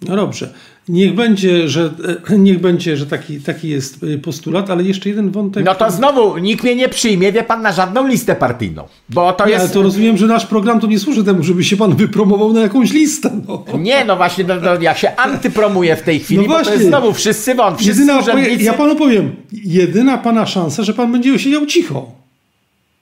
No 0.03 0.17
dobrze. 0.17 0.55
Niech 0.91 1.15
będzie, 1.15 1.69
że, 1.69 1.91
e, 2.31 2.39
niech 2.39 2.61
będzie, 2.61 2.97
że 2.97 3.07
taki, 3.07 3.41
taki 3.41 3.69
jest 3.69 4.05
e, 4.15 4.19
postulat, 4.19 4.71
ale 4.71 4.83
jeszcze 4.83 5.09
jeden 5.09 5.31
wątek. 5.31 5.65
No 5.65 5.75
to 5.75 5.91
znowu 5.91 6.39
nikt 6.39 6.65
mnie 6.65 6.77
nie 6.77 6.89
przyjmie, 6.89 7.33
wie 7.33 7.43
pan, 7.43 7.63
na 7.63 7.73
żadną 7.73 8.07
listę 8.07 8.37
partyjną. 8.37 8.85
Bo 9.09 9.33
to 9.33 9.47
nie, 9.47 9.53
jest. 9.53 9.65
Ale 9.65 9.75
to 9.75 9.83
rozumiem, 9.83 10.17
że 10.17 10.27
nasz 10.27 10.47
program 10.47 10.81
to 10.81 10.87
nie 10.87 10.99
służy 10.99 11.25
temu, 11.25 11.43
żeby 11.43 11.65
się 11.65 11.77
pan 11.77 11.97
wypromował 11.97 12.53
na 12.53 12.61
jakąś 12.61 12.93
listę. 12.93 13.31
No. 13.49 13.65
Nie, 13.79 14.05
no 14.05 14.17
właśnie, 14.17 14.45
no, 14.45 14.55
no, 14.63 14.81
ja 14.81 14.95
się 14.95 15.17
antypromuję 15.17 15.97
w 15.97 16.03
tej 16.03 16.21
chwili, 16.21 16.49
no 16.49 16.49
bo 16.49 16.65
to 16.65 16.73
jest 16.73 16.87
znowu 16.87 17.13
wszyscy 17.13 17.55
wąt, 17.55 17.79
wszyscy 17.79 18.01
jedyna, 18.01 18.19
urzędnicy... 18.19 18.65
Ja 18.65 18.73
panu 18.73 18.97
powiem, 18.97 19.37
jedyna 19.53 20.19
pana 20.19 20.47
szansa, 20.47 20.83
że 20.83 20.95
pan 20.95 21.13
będzie 21.13 21.39
siedział 21.39 21.67
cicho. 21.67 22.20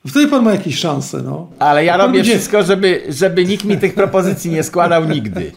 Wtedy 0.09 0.29
pan 0.29 0.45
ma 0.45 0.53
jakieś 0.53 0.79
szanse, 0.79 1.23
no. 1.23 1.51
Ale 1.59 1.85
ja 1.85 1.97
robię 1.97 2.13
będzie... 2.13 2.31
wszystko, 2.31 2.63
żeby, 2.63 3.03
żeby 3.09 3.45
nikt 3.45 3.65
mi 3.65 3.77
tych 3.77 3.95
propozycji 3.95 4.51
nie 4.51 4.63
składał 4.63 5.09
nigdy. 5.09 5.53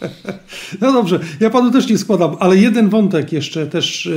No 0.82 0.94
dobrze, 0.94 1.20
ja 1.40 1.50
panu 1.50 1.72
też 1.72 1.90
nie 1.90 1.98
składam, 1.98 2.36
ale 2.40 2.58
jeden 2.58 2.90
wątek 2.90 3.34
jeszcze 3.34 3.68
też 3.68 4.08
e, 4.08 4.12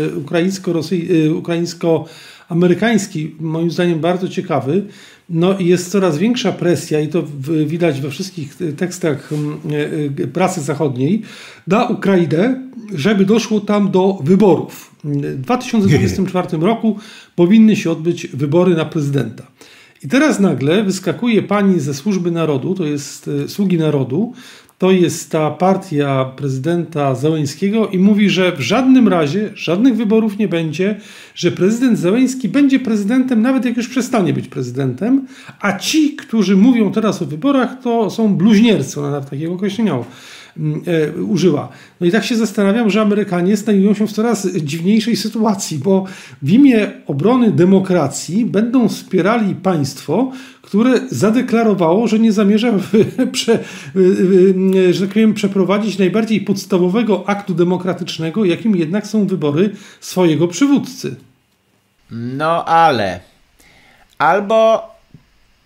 e, 1.27 1.35
ukraińsko-amerykański, 1.35 3.35
moim 3.41 3.71
zdaniem 3.71 4.01
bardzo 4.01 4.29
ciekawy. 4.29 4.85
No 5.29 5.59
jest 5.59 5.91
coraz 5.91 6.19
większa 6.19 6.53
presja 6.53 7.01
i 7.01 7.09
to 7.09 7.23
widać 7.67 8.01
we 8.01 8.11
wszystkich 8.11 8.57
tekstach 8.77 9.31
e, 10.21 10.27
prasy 10.27 10.61
zachodniej 10.61 11.23
na 11.67 11.85
Ukrainę, 11.85 12.61
żeby 12.95 13.25
doszło 13.25 13.61
tam 13.61 13.91
do 13.91 14.19
wyborów. 14.25 14.95
W 15.05 15.41
2024 15.41 16.59
roku 16.61 16.99
powinny 17.37 17.77
się 17.77 17.91
odbyć 17.91 18.27
wybory 18.27 18.75
na 18.75 18.85
prezydenta. 18.85 19.47
I 20.05 20.09
teraz 20.09 20.41
nagle 20.41 20.83
wyskakuje 20.83 21.43
pani 21.43 21.81
ze 21.81 21.95
Służby 21.95 22.31
Narodu, 22.31 22.75
to 22.75 22.85
jest 22.85 23.31
e, 23.45 23.49
Sługi 23.49 23.79
Narodu, 23.79 24.33
to 24.79 24.91
jest 24.91 25.31
ta 25.31 25.51
partia 25.51 26.25
prezydenta 26.25 27.15
Załęskiego 27.15 27.89
i 27.89 27.99
mówi, 27.99 28.31
że 28.31 28.53
w 28.53 28.61
żadnym 28.61 29.09
razie 29.09 29.51
żadnych 29.55 29.97
wyborów 29.97 30.39
nie 30.39 30.49
będzie, 30.49 31.01
że 31.35 31.53
prezydent 31.53 31.99
Załęski 31.99 32.49
będzie 32.49 32.81
prezydentem, 32.81 33.43
nawet 33.43 33.65
jak 33.65 33.77
już 33.77 33.89
przestanie 33.89 34.33
być 34.33 34.49
prezydentem, 34.49 35.27
a 35.61 35.79
ci, 35.79 36.17
którzy 36.17 36.57
mówią 36.57 36.93
teraz 36.93 37.23
o 37.23 37.27
wyborach, 37.27 37.83
to 37.83 38.11
są 38.11 38.37
bluźniercy, 38.37 39.01
ona 39.01 39.11
nawet 39.11 39.31
takiego 39.31 39.53
określenia 39.53 39.99
użyła. 41.29 41.69
No 42.01 42.07
i 42.07 42.11
tak 42.11 42.25
się 42.25 42.37
zastanawiam, 42.37 42.91
że 42.91 43.01
Amerykanie 43.01 43.57
znajdują 43.57 43.95
się 43.95 44.07
w 44.07 44.13
coraz 44.13 44.47
dziwniejszej 44.57 45.17
sytuacji, 45.17 45.79
bo 45.79 46.05
w 46.43 46.51
imię 46.51 46.91
obrony 47.07 47.51
demokracji 47.51 48.45
będą 48.47 48.89
wspierali 48.89 49.55
państwo, 49.55 50.33
które 50.63 51.01
zadeklarowało, 51.11 52.09
że 52.09 52.19
nie 52.19 52.33
zamierza 52.33 52.73
prze, 53.33 53.59
że 54.91 55.01
tak 55.01 55.15
powiem, 55.15 55.35
przeprowadzić 55.35 55.99
najbardziej 55.99 56.41
podstawowego 56.41 57.29
aktu 57.29 57.55
demokratycznego, 57.55 58.45
jakim 58.45 58.77
jednak 58.77 59.07
są 59.07 59.27
wybory 59.27 59.71
swojego 60.01 60.49
przywódcy. 60.49 61.17
No 62.11 62.65
ale 62.65 63.21
albo 64.19 64.83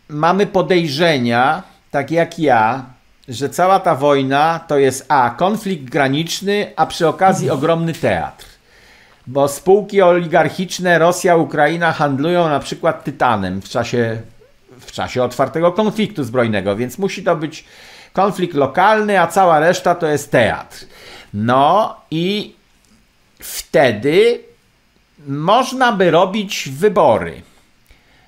mamy 0.08 0.46
podejrzenia, 0.46 1.62
tak 1.90 2.10
jak 2.10 2.38
ja, 2.38 2.86
że 3.28 3.48
cała 3.48 3.80
ta 3.80 3.94
wojna 3.94 4.60
to 4.68 4.78
jest 4.78 5.04
A. 5.08 5.30
konflikt 5.30 5.84
graniczny, 5.84 6.72
a 6.76 6.86
przy 6.86 7.08
okazji 7.08 7.50
ogromny 7.50 7.92
teatr. 7.92 8.46
Bo 9.26 9.48
spółki 9.48 10.02
oligarchiczne 10.02 10.98
Rosja, 10.98 11.36
Ukraina 11.36 11.92
handlują 11.92 12.48
na 12.48 12.60
przykład 12.60 13.04
tytanem 13.04 13.62
w 13.62 13.68
czasie, 13.68 14.22
w 14.80 14.92
czasie 14.92 15.22
otwartego 15.22 15.72
konfliktu 15.72 16.24
zbrojnego, 16.24 16.76
więc 16.76 16.98
musi 16.98 17.22
to 17.22 17.36
być 17.36 17.64
konflikt 18.12 18.54
lokalny, 18.54 19.20
a 19.20 19.26
cała 19.26 19.60
reszta 19.60 19.94
to 19.94 20.06
jest 20.06 20.30
teatr. 20.30 20.86
No 21.34 21.96
i 22.10 22.54
wtedy 23.38 24.40
można 25.26 25.92
by 25.92 26.10
robić 26.10 26.68
wybory 26.72 27.42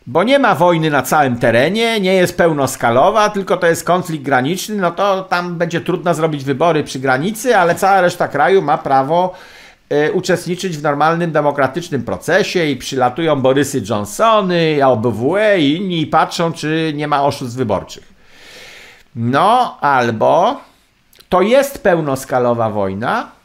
bo 0.06 0.22
nie 0.22 0.38
ma 0.38 0.54
wojny 0.54 0.90
na 0.90 1.02
całym 1.02 1.38
terenie, 1.38 2.00
nie 2.00 2.14
jest 2.14 2.36
pełnoskalowa, 2.36 3.30
tylko 3.30 3.56
to 3.56 3.66
jest 3.66 3.84
konflikt 3.84 4.24
graniczny, 4.24 4.76
no 4.76 4.90
to 4.90 5.22
tam 5.22 5.58
będzie 5.58 5.80
trudno 5.80 6.14
zrobić 6.14 6.44
wybory 6.44 6.84
przy 6.84 6.98
granicy, 6.98 7.56
ale 7.56 7.74
cała 7.74 8.00
reszta 8.00 8.28
kraju 8.28 8.62
ma 8.62 8.78
prawo 8.78 9.34
y, 9.92 10.12
uczestniczyć 10.12 10.76
w 10.76 10.82
normalnym, 10.82 11.32
demokratycznym 11.32 12.02
procesie 12.02 12.64
i 12.64 12.76
przylatują 12.76 13.40
Borysy 13.40 13.82
Johnsony, 13.90 14.78
OBWE 14.86 15.58
i 15.58 15.76
inni 15.76 16.00
i 16.00 16.06
patrzą, 16.06 16.52
czy 16.52 16.92
nie 16.96 17.08
ma 17.08 17.24
oszustw 17.24 17.56
wyborczych. 17.56 18.12
No, 19.16 19.78
albo 19.80 20.60
to 21.28 21.42
jest 21.42 21.82
pełnoskalowa 21.82 22.70
wojna, 22.70 23.39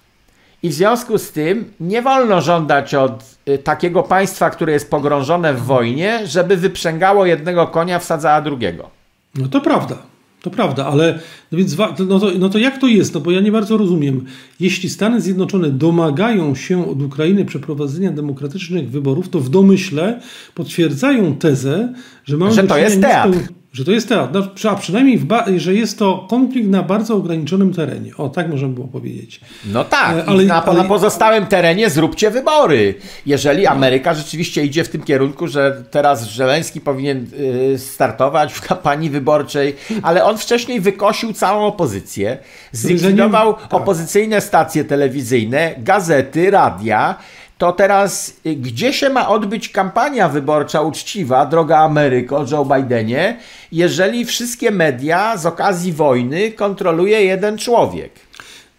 i 0.65 0.69
w 0.69 0.73
związku 0.73 1.17
z 1.17 1.31
tym 1.31 1.65
nie 1.79 2.01
wolno 2.01 2.41
żądać 2.41 2.95
od 2.95 3.23
y, 3.49 3.57
takiego 3.57 4.03
państwa, 4.03 4.49
które 4.49 4.73
jest 4.73 4.89
pogrążone 4.89 5.53
w 5.53 5.61
wojnie, 5.61 6.19
żeby 6.27 6.57
wyprzęgało 6.57 7.25
jednego 7.25 7.67
konia, 7.67 7.99
wsadzała 7.99 8.41
drugiego. 8.41 8.89
No 9.35 9.47
to 9.47 9.61
prawda. 9.61 9.97
To 10.41 10.49
prawda, 10.49 10.85
ale 10.85 11.19
no 11.51 11.57
więc 11.57 11.77
no 12.09 12.19
to, 12.19 12.31
no 12.39 12.49
to 12.49 12.57
jak 12.57 12.77
to 12.77 12.87
jest? 12.87 13.13
No 13.13 13.19
bo 13.19 13.31
ja 13.31 13.41
nie 13.41 13.51
bardzo 13.51 13.77
rozumiem. 13.77 14.25
Jeśli 14.59 14.89
Stany 14.89 15.21
Zjednoczone 15.21 15.69
domagają 15.69 16.55
się 16.55 16.89
od 16.89 17.01
Ukrainy 17.01 17.45
przeprowadzenia 17.45 18.11
demokratycznych 18.11 18.89
wyborów, 18.89 19.29
to 19.29 19.39
w 19.39 19.49
domyśle 19.49 20.19
potwierdzają 20.55 21.35
tezę, 21.35 21.93
że 22.25 22.37
mamy 22.37 22.53
że 22.53 22.63
to 22.63 22.77
jest 22.77 23.01
teatr. 23.01 23.37
Że 23.75 23.85
to 23.85 23.91
jest 23.91 24.09
teatr, 24.09 24.33
no, 24.63 24.71
a 24.71 24.75
przynajmniej, 24.75 25.21
że 25.57 25.73
jest 25.73 25.99
to 25.99 26.27
konflikt 26.29 26.69
na 26.69 26.83
bardzo 26.83 27.15
ograniczonym 27.15 27.73
terenie. 27.73 28.11
O, 28.17 28.29
tak 28.29 28.49
możemy 28.49 28.73
było 28.73 28.87
powiedzieć. 28.87 29.41
No 29.65 29.83
tak, 29.83 30.17
e, 30.17 30.25
ale, 30.25 30.43
na, 30.43 30.65
ale... 30.65 30.83
na 30.83 30.89
pozostałym 30.89 31.45
terenie 31.45 31.89
zróbcie 31.89 32.31
wybory. 32.31 32.95
Jeżeli 33.25 33.67
Ameryka 33.67 34.13
rzeczywiście 34.13 34.65
idzie 34.65 34.83
w 34.83 34.89
tym 34.89 35.03
kierunku, 35.03 35.47
że 35.47 35.83
teraz 35.91 36.25
Żeleński 36.25 36.81
powinien 36.81 37.27
y, 37.73 37.79
startować 37.79 38.53
w 38.53 38.61
kampanii 38.61 39.09
wyborczej, 39.09 39.75
ale 40.01 40.23
on 40.23 40.37
wcześniej 40.37 40.81
wykosił 40.81 41.33
całą 41.33 41.65
opozycję, 41.65 42.37
zlikwidował 42.71 43.53
tak. 43.53 43.73
opozycyjne 43.73 44.41
stacje 44.41 44.83
telewizyjne, 44.83 45.75
gazety, 45.77 46.51
radia, 46.51 47.15
to 47.57 47.71
teraz 47.71 48.37
y, 48.45 48.55
gdzie 48.55 48.93
się 48.93 49.09
ma 49.09 49.29
odbyć 49.29 49.69
kampania 49.69 50.29
wyborcza 50.29 50.81
uczciwa, 50.81 51.45
droga 51.45 51.77
Ameryko, 51.77 52.45
Joe 52.51 52.65
Bidenie, 52.65 53.37
jeżeli 53.71 54.25
wszystkie 54.25 54.71
media 54.71 55.37
z 55.37 55.45
okazji 55.45 55.93
wojny 55.93 56.51
kontroluje 56.51 57.23
jeden 57.23 57.57
człowiek? 57.57 58.11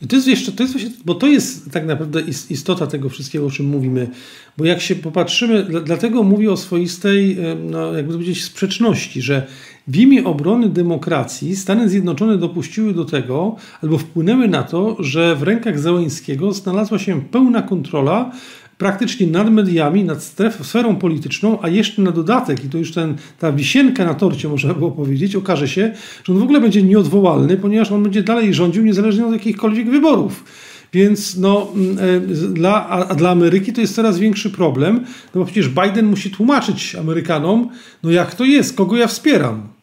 I 0.02 0.06
to 0.06 0.16
jest 0.16 0.28
jeszcze, 0.28 0.52
to 0.52 0.62
jest 0.62 0.72
właśnie, 0.72 0.90
bo 1.04 1.14
to 1.14 1.26
jest 1.26 1.70
tak 1.70 1.86
naprawdę 1.86 2.20
istota 2.50 2.86
tego 2.86 3.08
wszystkiego, 3.08 3.46
o 3.46 3.50
czym 3.50 3.66
mówimy. 3.66 4.08
Bo 4.58 4.64
jak 4.64 4.80
się 4.80 4.94
popatrzymy, 4.94 5.64
dlatego 5.84 6.22
mówię 6.22 6.52
o 6.52 6.56
swoistej, 6.56 7.36
no, 7.70 7.92
jakby 7.92 8.12
powiedzieć, 8.12 8.44
sprzeczności, 8.44 9.22
że 9.22 9.46
w 9.88 9.96
imię 9.96 10.24
obrony 10.24 10.68
demokracji 10.68 11.56
Stany 11.56 11.88
Zjednoczone 11.88 12.38
dopuściły 12.38 12.94
do 12.94 13.04
tego, 13.04 13.56
albo 13.82 13.98
wpłynęły 13.98 14.48
na 14.48 14.62
to, 14.62 14.96
że 15.00 15.36
w 15.36 15.42
rękach 15.42 15.78
Załęskiego 15.78 16.52
znalazła 16.52 16.98
się 16.98 17.22
pełna 17.22 17.62
kontrola 17.62 18.32
praktycznie 18.78 19.26
nad 19.26 19.50
mediami, 19.50 20.04
nad 20.04 20.22
stref, 20.22 20.66
sferą 20.66 20.96
polityczną, 20.96 21.58
a 21.62 21.68
jeszcze 21.68 22.02
na 22.02 22.12
dodatek, 22.12 22.64
i 22.64 22.68
to 22.68 22.78
już 22.78 22.92
ten, 22.92 23.14
ta 23.38 23.52
wisienka 23.52 24.04
na 24.04 24.14
torcie, 24.14 24.48
można 24.48 24.74
było 24.74 24.90
powiedzieć, 24.90 25.36
okaże 25.36 25.68
się, 25.68 25.92
że 26.24 26.32
on 26.32 26.38
w 26.38 26.42
ogóle 26.42 26.60
będzie 26.60 26.82
nieodwołalny, 26.82 27.56
ponieważ 27.56 27.92
on 27.92 28.02
będzie 28.02 28.22
dalej 28.22 28.54
rządził 28.54 28.84
niezależnie 28.84 29.26
od 29.26 29.32
jakichkolwiek 29.32 29.90
wyborów. 29.90 30.44
Więc 30.92 31.36
no, 31.36 31.72
mm, 31.74 31.98
e, 31.98 32.20
dla, 32.48 32.88
a 32.88 33.14
dla 33.14 33.30
Ameryki 33.30 33.72
to 33.72 33.80
jest 33.80 33.94
coraz 33.94 34.18
większy 34.18 34.50
problem, 34.50 35.04
no 35.34 35.40
bo 35.40 35.44
przecież 35.44 35.68
Biden 35.68 36.06
musi 36.06 36.30
tłumaczyć 36.30 36.94
Amerykanom, 36.94 37.68
no 38.02 38.10
jak 38.10 38.34
to 38.34 38.44
jest, 38.44 38.76
kogo 38.76 38.96
ja 38.96 39.06
wspieram. 39.06 39.75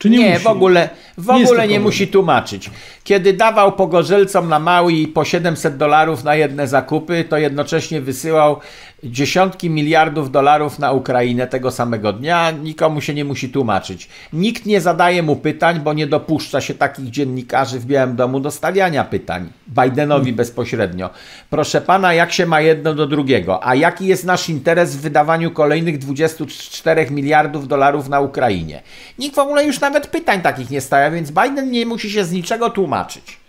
Czy 0.00 0.10
nie, 0.10 0.18
nie 0.18 0.30
musi? 0.30 0.44
w 0.44 0.46
ogóle, 0.46 0.88
w 1.18 1.30
ogóle 1.30 1.68
nie 1.68 1.80
musi 1.80 2.08
tłumaczyć. 2.08 2.70
Kiedy 3.04 3.32
dawał 3.32 3.72
pogorzelcom 3.72 4.48
na 4.48 4.58
Maui 4.58 5.08
po 5.08 5.24
700 5.24 5.76
dolarów 5.76 6.24
na 6.24 6.34
jedne 6.34 6.68
zakupy, 6.68 7.24
to 7.28 7.38
jednocześnie 7.38 8.00
wysyłał 8.00 8.60
dziesiątki 9.04 9.70
miliardów 9.70 10.30
dolarów 10.30 10.78
na 10.78 10.92
Ukrainę 10.92 11.46
tego 11.46 11.70
samego 11.70 12.12
dnia, 12.12 12.50
nikomu 12.50 13.00
się 13.00 13.14
nie 13.14 13.24
musi 13.24 13.48
tłumaczyć. 13.48 14.08
Nikt 14.32 14.66
nie 14.66 14.80
zadaje 14.80 15.22
mu 15.22 15.36
pytań, 15.36 15.80
bo 15.80 15.92
nie 15.92 16.06
dopuszcza 16.06 16.60
się 16.60 16.74
takich 16.74 17.10
dziennikarzy 17.10 17.78
w 17.78 17.86
Białym 17.86 18.16
Domu 18.16 18.40
do 18.40 18.50
stawiania 18.50 19.04
pytań 19.04 19.52
Bidenowi 19.68 20.32
bezpośrednio. 20.32 21.10
Proszę 21.50 21.80
pana, 21.80 22.14
jak 22.14 22.32
się 22.32 22.46
ma 22.46 22.60
jedno 22.60 22.94
do 22.94 23.06
drugiego? 23.06 23.66
A 23.66 23.74
jaki 23.74 24.06
jest 24.06 24.24
nasz 24.24 24.48
interes 24.48 24.96
w 24.96 25.00
wydawaniu 25.00 25.50
kolejnych 25.50 25.98
24 25.98 27.10
miliardów 27.10 27.68
dolarów 27.68 28.08
na 28.08 28.20
Ukrainie? 28.20 28.82
Nikt 29.18 29.36
w 29.36 29.38
ogóle 29.38 29.64
już 29.64 29.80
nawet 29.80 30.06
pytań 30.06 30.42
takich 30.42 30.70
nie 30.70 30.80
stawia, 30.80 31.10
więc 31.10 31.30
Biden 31.30 31.70
nie 31.70 31.86
musi 31.86 32.10
się 32.10 32.24
z 32.24 32.32
niczego 32.32 32.70
tłumaczyć. 32.70 33.40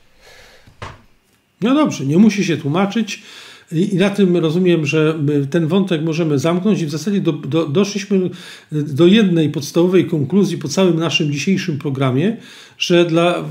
No 1.61 1.75
dobrze, 1.75 2.05
nie 2.05 2.17
musi 2.17 2.45
się 2.45 2.57
tłumaczyć. 2.57 3.23
I, 3.71 3.95
na 3.95 4.09
tym 4.09 4.37
rozumiem, 4.37 4.85
że 4.85 5.19
ten 5.49 5.67
wątek 5.67 6.03
możemy 6.03 6.39
zamknąć 6.39 6.81
i 6.81 6.85
w 6.85 6.91
zasadzie 6.91 7.21
do, 7.21 7.31
do, 7.31 7.67
doszliśmy 7.67 8.29
do 8.71 9.07
jednej 9.07 9.49
podstawowej 9.49 10.05
konkluzji 10.05 10.57
po 10.57 10.67
całym 10.67 10.99
naszym 10.99 11.31
dzisiejszym 11.31 11.77
programie, 11.77 12.37
że 12.77 13.05
dla 13.05 13.43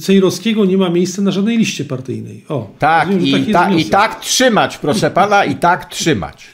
Cejrowskiego 0.00 0.64
nie 0.64 0.78
ma 0.78 0.90
miejsca 0.90 1.22
na 1.22 1.30
żadnej 1.30 1.58
liście 1.58 1.84
partyjnej. 1.84 2.44
O, 2.48 2.70
tak, 2.78 3.08
rozumiem, 3.08 3.48
i, 3.48 3.52
ta, 3.52 3.72
i 3.72 3.84
tak 3.84 4.20
trzymać, 4.20 4.78
proszę 4.78 5.10
pana, 5.10 5.44
i 5.44 5.56
tak 5.56 5.84
trzymać. 5.84 6.46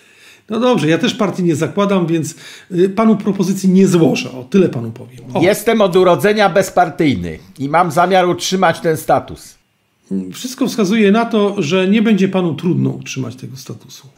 No 0.50 0.60
dobrze, 0.60 0.88
ja 0.88 0.98
też 0.98 1.14
partii 1.14 1.42
nie 1.42 1.56
zakładam, 1.56 2.06
więc 2.06 2.34
y, 2.70 2.88
panu 2.88 3.16
propozycji 3.16 3.68
nie 3.68 3.88
złożę. 3.88 4.30
O, 4.30 4.44
tyle 4.44 4.68
panu 4.68 4.90
powiem. 4.90 5.18
O. 5.34 5.42
Jestem 5.42 5.80
od 5.80 5.96
urodzenia 5.96 6.48
bezpartyjny 6.48 7.38
i 7.58 7.68
mam 7.68 7.90
zamiar 7.90 8.28
utrzymać 8.28 8.80
ten 8.80 8.96
status. 8.96 9.55
Wszystko 10.32 10.66
wskazuje 10.66 11.12
na 11.12 11.24
to, 11.24 11.62
że 11.62 11.88
nie 11.88 12.02
będzie 12.02 12.28
panu 12.28 12.54
trudno 12.54 12.90
utrzymać 12.90 13.36
tego 13.36 13.56
statusu. 13.56 14.08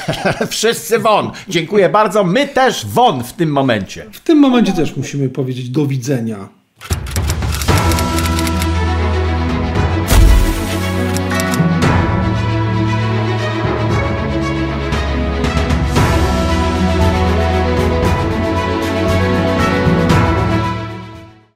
Wszyscy 0.48 0.98
won. 0.98 1.30
Dziękuję 1.48 1.88
bardzo. 1.88 2.24
My 2.24 2.48
też 2.48 2.86
won 2.86 3.24
w 3.24 3.32
tym 3.32 3.50
momencie. 3.50 4.06
W 4.12 4.20
tym 4.20 4.38
momencie 4.38 4.72
też 4.72 4.96
musimy 4.96 5.28
powiedzieć 5.28 5.68
do 5.68 5.86
widzenia. 5.86 6.48